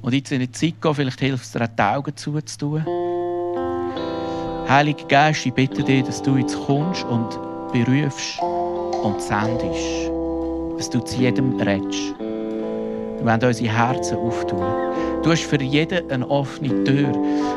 Und 0.00 0.14
jetzt 0.14 0.30
in 0.30 0.38
die 0.38 0.50
Zeit 0.52 0.80
gehen, 0.80 0.94
vielleicht 0.94 1.18
hilft 1.18 1.44
es 1.44 1.50
dir, 1.50 1.66
die 1.66 1.82
Augen 1.82 2.16
zuzutun. 2.16 2.84
Heiliger 4.68 5.04
Geist, 5.08 5.46
ich 5.46 5.52
bitte 5.52 5.82
dich, 5.82 6.04
dass 6.04 6.22
du 6.22 6.36
jetzt 6.36 6.56
kommst 6.64 7.04
und 7.06 7.28
berufst 7.72 8.40
und 8.40 9.20
sendest. 9.20 10.12
Dass 10.78 10.88
du 10.88 11.00
zu 11.00 11.18
jedem 11.18 11.58
redest. 11.60 12.14
Wir 12.20 13.24
wollen 13.24 13.44
unsere 13.44 13.68
Herzen 13.68 14.16
auftun. 14.16 14.62
Du 15.22 15.30
hast 15.30 15.42
für 15.42 15.60
jeden 15.60 16.10
eine 16.10 16.30
offene 16.30 16.82
Tür. 16.84 17.12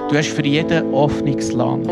Du 0.09 0.17
hast 0.17 0.27
für 0.27 0.45
jeden 0.45 0.71
ein 0.71 0.93
offenes 0.93 1.53
Land. 1.53 1.87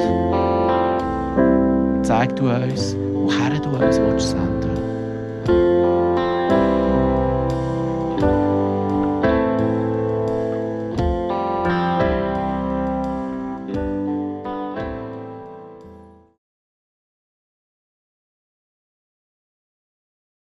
Zeig 2.06 2.36
du 2.36 2.50
uns, 2.50 2.96
woher 3.14 3.58
du 3.60 3.70
uns 3.70 3.96
senden 3.96 4.12
willst. 4.12 5.81